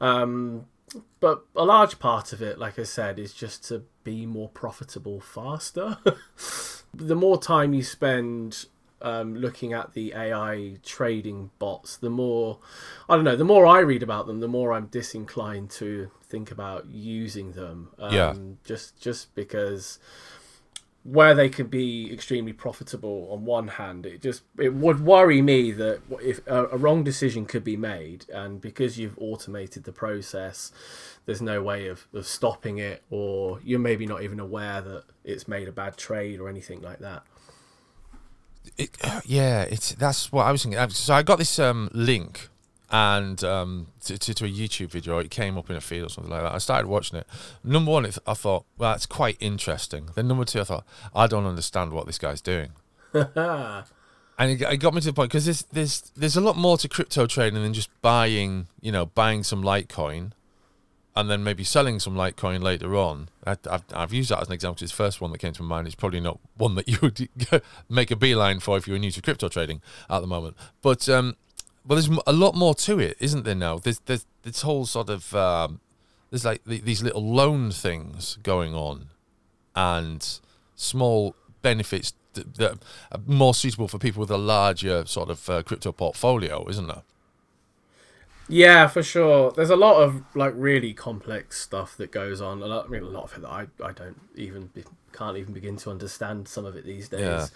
Um, 0.01 0.67
but 1.21 1.45
a 1.55 1.65
large 1.65 1.99
part 1.99 2.33
of 2.33 2.43
it, 2.43 2.59
like 2.59 2.79
I 2.79 2.85
said, 2.85 3.19
is 3.19 3.33
just 3.33 3.65
to 3.69 3.85
be 4.05 4.27
more 4.27 4.49
profitable 4.49 5.21
faster. 5.21 5.99
the 6.95 7.15
more 7.15 7.41
time 7.41 7.73
you 7.73 7.83
spend 7.83 8.67
um, 9.01 9.35
looking 9.35 9.73
at 9.73 9.95
the 9.95 10.15
AI 10.15 10.77
trading 10.85 11.51
bots, 11.59 11.97
the 11.97 12.11
more 12.11 12.59
I 13.09 13.17
don't 13.17 13.25
know, 13.25 13.37
the 13.37 13.45
more 13.45 13.67
I 13.67 13.81
read 13.81 14.03
about 14.03 14.27
them, 14.27 14.41
the 14.41 14.49
more 14.49 14.73
I'm 14.73 14.87
disinclined 14.87 15.71
to 15.73 16.11
think 16.23 16.51
about 16.51 16.87
using 16.87 17.53
them. 17.53 17.91
Um, 17.99 18.15
yeah. 18.15 18.35
Just 18.65 19.01
just 19.01 19.35
because 19.35 19.99
where 21.05 21.35
they 21.35 21.49
could 21.49 21.71
be 21.71 22.13
extremely 22.13 22.53
profitable 22.53 23.29
on 23.31 23.45
one 23.45 23.67
hand 23.67 24.07
it 24.07 24.23
just 24.23 24.43
it 24.59 24.73
would 24.73 25.05
worry 25.05 25.43
me 25.43 25.73
that 25.73 26.01
if 26.23 26.47
a, 26.47 26.67
a, 26.67 26.77
wrong 26.77 27.03
decision 27.03 27.45
could 27.45 27.65
be 27.65 27.77
made 27.77 28.25
and 28.33 28.61
because 28.61 28.99
you've 28.99 29.19
automated 29.19 29.83
the 29.83 29.93
process 29.93 30.71
there's 31.27 31.43
no 31.43 31.63
way 31.63 31.89
of, 31.89 32.07
of 32.13 32.27
stopping 32.27 32.79
it 32.79 33.03
or 33.11 33.59
you're 33.65 33.79
maybe 33.79 34.07
not 34.07 34.23
even 34.23 34.39
aware 34.39 34.81
that 34.81 35.05
it's 35.25 35.49
made 35.49 35.69
a 35.69 35.73
bad 35.73 35.97
trade 35.97 36.41
or 36.41 36.49
anything 36.49 36.81
like 36.81 36.99
that. 36.99 37.23
It, 38.79 38.97
yeah 39.25 39.63
it's 39.63 39.93
that's 39.97 40.31
what 40.31 40.47
i 40.47 40.53
was 40.53 40.63
thinking. 40.63 40.89
So 40.91 41.15
i 41.15 41.25
got 41.25 41.39
this 41.39 41.59
um, 41.59 41.91
link 41.93 42.49
and 42.93 43.43
um, 43.43 43.87
to, 44.03 44.19
to, 44.19 44.35
to, 44.35 44.45
a 44.45 44.49
YouTube 44.49 44.91
video. 44.91 45.19
It 45.19 45.31
came 45.31 45.57
up 45.57 45.71
in 45.71 45.77
a 45.77 45.81
feed 45.81 46.03
or 46.03 46.11
something 46.11 46.31
like 46.31 46.43
that. 46.43 46.55
I 46.55 46.59
started 46.59 46.87
watching 46.87 47.19
it. 47.19 47.27
Number 47.65 47.91
one, 47.91 48.05
it, 48.05 48.19
I 48.27 48.35
thought, 48.35 48.67
well, 48.77 48.93
that's 48.93 49.07
quite 49.07 49.39
interesting. 49.41 50.11
Then 50.15 50.29
number 50.29 50.45
two, 50.45 50.61
I 50.61 50.65
thought, 50.65 50.85
I 51.15 51.27
don't 51.27 51.47
understand 51.47 51.93
what 51.93 52.07
this 52.07 52.19
guy's 52.19 52.43
doing. 52.43 52.73
and 53.15 53.85
it, 54.39 54.61
it, 54.61 54.77
got 54.77 54.93
me 54.93 55.01
to 55.01 55.07
the 55.07 55.13
point 55.13 55.31
because 55.31 55.47
there's 55.47 55.63
there's 55.73 56.13
there's 56.17 56.37
a 56.37 56.41
lot 56.41 56.57
more 56.57 56.77
to 56.79 56.89
crypto 56.89 57.27
trading 57.27 57.63
than 57.63 57.73
just 57.73 57.89
buying, 58.03 58.69
you 58.81 58.93
know, 58.93 59.07
buying 59.07 59.43
some 59.43 59.63
Litecoin. 59.63 60.33
And 61.15 61.29
then 61.29 61.45
maybe 61.45 61.63
selling 61.63 62.01
some 62.01 62.15
Litecoin 62.15 62.63
later 62.63 62.97
on. 62.97 63.29
I, 63.47 63.59
have 63.71 63.85
I've 63.93 64.15
used 64.15 64.31
that 64.31 64.41
as 64.41 64.47
an 64.47 64.55
example. 64.55 64.83
It's 64.83 64.93
the 64.93 64.97
first 64.97 65.21
one 65.21 65.31
that 65.33 65.39
came 65.39 65.53
to 65.53 65.63
my 65.63 65.77
mind. 65.77 65.87
It's 65.87 65.95
probably 65.95 66.21
not 66.21 66.41
one 66.57 66.75
that 66.77 66.89
you 66.89 66.97
would 67.03 67.29
make 67.91 68.11
a 68.11 68.17
beeline 68.17 68.61
for 68.61 68.79
if 68.79 68.87
you 68.87 68.95
were 68.95 68.99
new 68.99 69.11
to 69.11 69.21
crypto 69.21 69.49
trading 69.49 69.83
at 70.09 70.21
the 70.21 70.27
moment. 70.27 70.57
But 70.81 71.11
um, 71.11 71.37
well, 71.87 71.97
there's 71.97 72.19
a 72.27 72.33
lot 72.33 72.55
more 72.55 72.75
to 72.75 72.99
it, 72.99 73.17
isn't 73.21 73.45
there? 73.45 73.55
Now 73.55 73.79
there's 73.79 74.01
there's 74.01 74.27
this 74.43 74.63
whole 74.63 74.87
sort 74.87 75.11
of 75.11 75.35
um, 75.35 75.81
there's 76.31 76.45
like 76.45 76.63
these 76.65 77.03
little 77.03 77.23
loan 77.23 77.71
things 77.71 78.39
going 78.43 78.75
on, 78.75 79.09
and 79.75 80.41
small 80.77 81.35
benefits 81.63 82.15
that, 82.35 82.55
that 82.57 82.79
are 83.11 83.21
more 83.27 83.55
suitable 83.55 83.89
for 83.89 83.99
people 83.99 84.21
with 84.21 84.31
a 84.31 84.39
larger 84.39 85.05
sort 85.07 85.31
of 85.31 85.49
uh, 85.51 85.63
crypto 85.63 85.93
portfolio, 85.93 86.67
isn't 86.69 86.87
there? 86.87 87.03
Yeah, 88.49 88.87
for 88.87 89.03
sure. 89.03 89.53
There's 89.53 89.71
a 89.71 89.77
lot 89.77 90.03
of 90.03 90.23
like 90.35 90.53
really 90.57 90.93
complex 90.93 91.61
stuff 91.61 91.97
that 91.97 92.11
goes 92.11 92.41
on. 92.41 92.61
A 92.63 92.67
lot, 92.67 92.87
I 92.87 92.89
mean, 92.89 93.03
a 93.03 93.07
lot 93.07 93.25
of 93.25 93.35
it 93.35 93.43
that 93.43 93.49
I, 93.49 93.67
I 93.83 93.93
don't 93.93 94.21
even 94.35 94.67
be, 94.67 94.85
can't 95.13 95.37
even 95.37 95.55
begin 95.55 95.77
to 95.79 95.91
understand 95.91 96.49
some 96.49 96.65
of 96.65 96.77
it 96.77 96.85
these 96.85 97.09
days. 97.09 97.21
Yeah. 97.21 97.47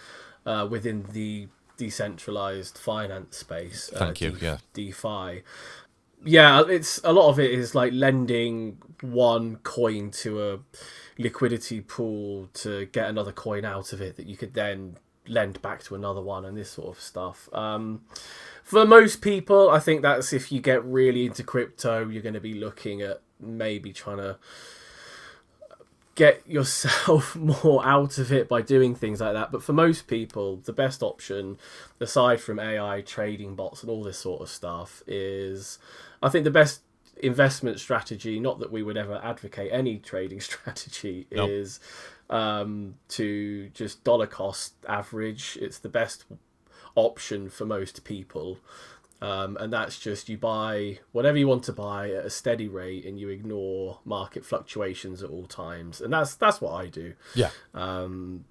Uh, 0.45 0.65
within 0.65 1.05
the 1.11 1.49
decentralized 1.77 2.77
finance 2.77 3.37
space. 3.37 3.89
Uh, 3.93 3.99
Thank 3.99 4.21
uh, 4.21 4.25
you. 4.25 4.31
De- 4.31 4.45
yeah. 4.45 4.57
DeFi. 4.73 5.43
Yeah, 6.25 6.63
it's 6.67 6.99
a 7.03 7.13
lot 7.13 7.29
of 7.29 7.39
it 7.39 7.51
is 7.51 7.75
like 7.75 7.93
lending 7.93 8.79
one 9.01 9.57
coin 9.57 10.11
to 10.11 10.43
a 10.43 10.59
liquidity 11.17 11.81
pool 11.81 12.49
to 12.55 12.87
get 12.87 13.09
another 13.09 13.31
coin 13.31 13.65
out 13.65 13.93
of 13.93 14.01
it 14.01 14.17
that 14.17 14.25
you 14.25 14.35
could 14.35 14.53
then 14.53 14.97
lend 15.27 15.61
back 15.61 15.83
to 15.83 15.95
another 15.95 16.21
one 16.21 16.45
and 16.45 16.57
this 16.57 16.71
sort 16.71 16.95
of 16.95 17.01
stuff. 17.01 17.49
Um, 17.53 18.01
for 18.63 18.85
most 18.85 19.21
people, 19.21 19.69
I 19.69 19.79
think 19.79 20.01
that's 20.01 20.33
if 20.33 20.51
you 20.51 20.59
get 20.59 20.83
really 20.83 21.25
into 21.25 21.43
crypto, 21.43 22.07
you're 22.07 22.23
going 22.23 22.33
to 22.33 22.41
be 22.41 22.53
looking 22.53 23.01
at 23.01 23.21
maybe 23.39 23.93
trying 23.93 24.17
to 24.17 24.37
get 26.17 26.41
yourself 26.49 27.35
more 27.61 27.85
out 27.85 28.17
of 28.17 28.31
it 28.31 28.49
by 28.49 28.59
doing 28.59 28.95
things 28.95 29.21
like 29.21 29.33
that. 29.33 29.51
But 29.51 29.63
for 29.63 29.71
most 29.71 30.07
people, 30.07 30.57
the 30.57 30.73
best 30.73 31.03
option, 31.03 31.57
aside 31.99 32.41
from 32.41 32.59
AI, 32.59 33.01
trading 33.01 33.55
bots, 33.55 33.83
and 33.83 33.89
all 33.89 34.03
this 34.03 34.17
sort 34.17 34.41
of 34.41 34.49
stuff, 34.49 35.03
is 35.07 35.77
I 36.21 36.29
think 36.29 36.43
the 36.43 36.51
best 36.51 36.81
investment 37.21 37.79
strategy, 37.79 38.39
not 38.39 38.59
that 38.59 38.71
we 38.71 38.83
would 38.83 38.97
ever 38.97 39.21
advocate 39.23 39.69
any 39.71 39.97
trading 40.11 40.41
strategy, 40.49 41.27
nope. 41.31 41.49
is 41.49 41.79
um, 42.29 42.95
to 43.09 43.69
just 43.69 44.03
dollar 44.03 44.27
cost 44.27 44.73
average. 44.89 45.57
It's 45.61 45.77
the 45.77 45.89
best 45.89 46.25
option 46.95 47.47
for 47.47 47.65
most 47.65 48.03
people. 48.03 48.57
Um, 49.21 49.57
and 49.57 49.73
that's 49.73 49.97
just 49.97 50.29
you 50.29 50.37
buy 50.37 50.99
whatever 51.11 51.37
you 51.37 51.47
want 51.47 51.63
to 51.63 51.73
buy 51.73 52.11
at 52.11 52.25
a 52.25 52.29
steady 52.29 52.67
rate, 52.67 53.05
and 53.05 53.19
you 53.19 53.29
ignore 53.29 53.99
market 54.05 54.45
fluctuations 54.45 55.23
at 55.23 55.29
all 55.29 55.45
times. 55.45 56.01
And 56.01 56.13
that's 56.13 56.35
that's 56.35 56.61
what 56.61 56.73
I 56.73 56.87
do. 56.87 57.13
Yeah. 57.33 57.49
Um, 57.73 58.45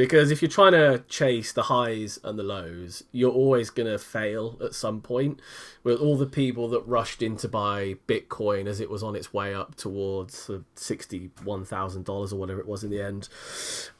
because 0.00 0.30
if 0.30 0.40
you're 0.40 0.50
trying 0.50 0.72
to 0.72 1.04
chase 1.10 1.52
the 1.52 1.64
highs 1.64 2.18
and 2.24 2.38
the 2.38 2.42
lows, 2.42 3.04
you're 3.12 3.30
always 3.30 3.68
going 3.68 3.86
to 3.86 3.98
fail 3.98 4.56
at 4.64 4.74
some 4.74 5.02
point. 5.02 5.42
With 5.84 6.00
all 6.00 6.16
the 6.16 6.24
people 6.24 6.70
that 6.70 6.80
rushed 6.86 7.20
in 7.20 7.36
to 7.36 7.48
buy 7.48 7.96
Bitcoin 8.08 8.66
as 8.66 8.80
it 8.80 8.88
was 8.88 9.02
on 9.02 9.14
its 9.14 9.34
way 9.34 9.54
up 9.54 9.74
towards 9.74 10.48
$61,000 10.48 12.32
or 12.32 12.36
whatever 12.36 12.60
it 12.60 12.66
was 12.66 12.82
in 12.82 12.88
the 12.88 13.02
end, 13.02 13.28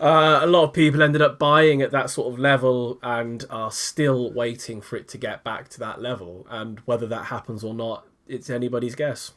uh, 0.00 0.40
a 0.40 0.46
lot 0.46 0.64
of 0.64 0.72
people 0.72 1.02
ended 1.02 1.20
up 1.20 1.38
buying 1.38 1.82
at 1.82 1.90
that 1.90 2.08
sort 2.08 2.32
of 2.32 2.38
level 2.38 2.98
and 3.02 3.44
are 3.50 3.70
still 3.70 4.32
waiting 4.32 4.80
for 4.80 4.96
it 4.96 5.06
to 5.08 5.18
get 5.18 5.44
back 5.44 5.68
to 5.68 5.78
that 5.80 6.00
level. 6.00 6.46
And 6.48 6.78
whether 6.86 7.06
that 7.08 7.26
happens 7.26 7.62
or 7.62 7.74
not, 7.74 8.06
it's 8.26 8.48
anybody's 8.48 8.94
guess. 8.94 9.32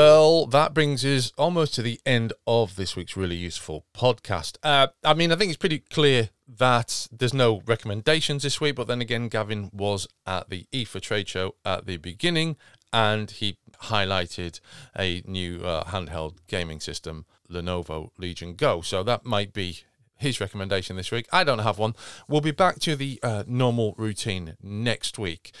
All, 0.00 0.46
that 0.46 0.74
brings 0.74 1.04
us 1.04 1.32
almost 1.36 1.74
to 1.74 1.82
the 1.82 2.00
end 2.06 2.32
of 2.46 2.76
this 2.76 2.94
week's 2.94 3.16
really 3.16 3.36
useful 3.36 3.84
podcast. 3.94 4.56
Uh, 4.62 4.88
I 5.02 5.14
mean, 5.14 5.32
I 5.32 5.36
think 5.36 5.50
it's 5.50 5.58
pretty 5.58 5.80
clear 5.80 6.30
that 6.46 7.08
there's 7.10 7.34
no 7.34 7.62
recommendations 7.66 8.42
this 8.42 8.60
week, 8.60 8.76
but 8.76 8.86
then 8.86 9.00
again, 9.00 9.28
Gavin 9.28 9.70
was 9.72 10.06
at 10.26 10.50
the 10.50 10.66
IFA 10.72 11.00
trade 11.00 11.28
show 11.28 11.56
at 11.64 11.86
the 11.86 11.96
beginning 11.96 12.56
and 12.92 13.30
he 13.30 13.56
highlighted 13.84 14.60
a 14.96 15.22
new 15.26 15.60
uh, 15.64 15.84
handheld 15.84 16.36
gaming 16.46 16.78
system, 16.78 17.24
Lenovo 17.50 18.10
Legion 18.18 18.54
Go. 18.54 18.82
So 18.82 19.02
that 19.02 19.24
might 19.24 19.52
be 19.52 19.80
his 20.16 20.40
recommendation 20.40 20.96
this 20.96 21.10
week. 21.10 21.26
I 21.32 21.44
don't 21.44 21.60
have 21.60 21.78
one. 21.78 21.94
We'll 22.28 22.40
be 22.40 22.52
back 22.52 22.78
to 22.80 22.94
the 22.94 23.18
uh, 23.22 23.44
normal 23.46 23.94
routine 23.98 24.56
next 24.62 25.18
week. 25.18 25.52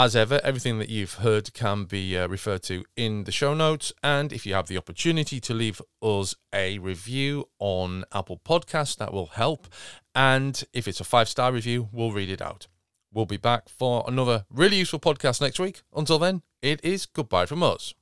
As 0.00 0.16
ever, 0.16 0.40
everything 0.42 0.78
that 0.78 0.88
you've 0.88 1.16
heard 1.16 1.52
can 1.52 1.84
be 1.84 2.16
uh, 2.16 2.26
referred 2.26 2.62
to 2.62 2.86
in 2.96 3.24
the 3.24 3.30
show 3.30 3.52
notes. 3.52 3.92
And 4.02 4.32
if 4.32 4.46
you 4.46 4.54
have 4.54 4.66
the 4.66 4.78
opportunity 4.78 5.40
to 5.40 5.52
leave 5.52 5.82
us 6.00 6.34
a 6.54 6.78
review 6.78 7.50
on 7.58 8.06
Apple 8.10 8.40
Podcasts, 8.42 8.96
that 8.96 9.12
will 9.12 9.26
help. 9.26 9.66
And 10.14 10.64
if 10.72 10.88
it's 10.88 11.00
a 11.00 11.04
five 11.04 11.28
star 11.28 11.52
review, 11.52 11.90
we'll 11.92 12.12
read 12.12 12.30
it 12.30 12.40
out. 12.40 12.66
We'll 13.12 13.26
be 13.26 13.36
back 13.36 13.68
for 13.68 14.02
another 14.08 14.46
really 14.48 14.78
useful 14.78 15.00
podcast 15.00 15.42
next 15.42 15.60
week. 15.60 15.82
Until 15.94 16.18
then, 16.18 16.40
it 16.62 16.82
is 16.82 17.04
goodbye 17.04 17.44
from 17.44 17.62
us. 17.62 17.92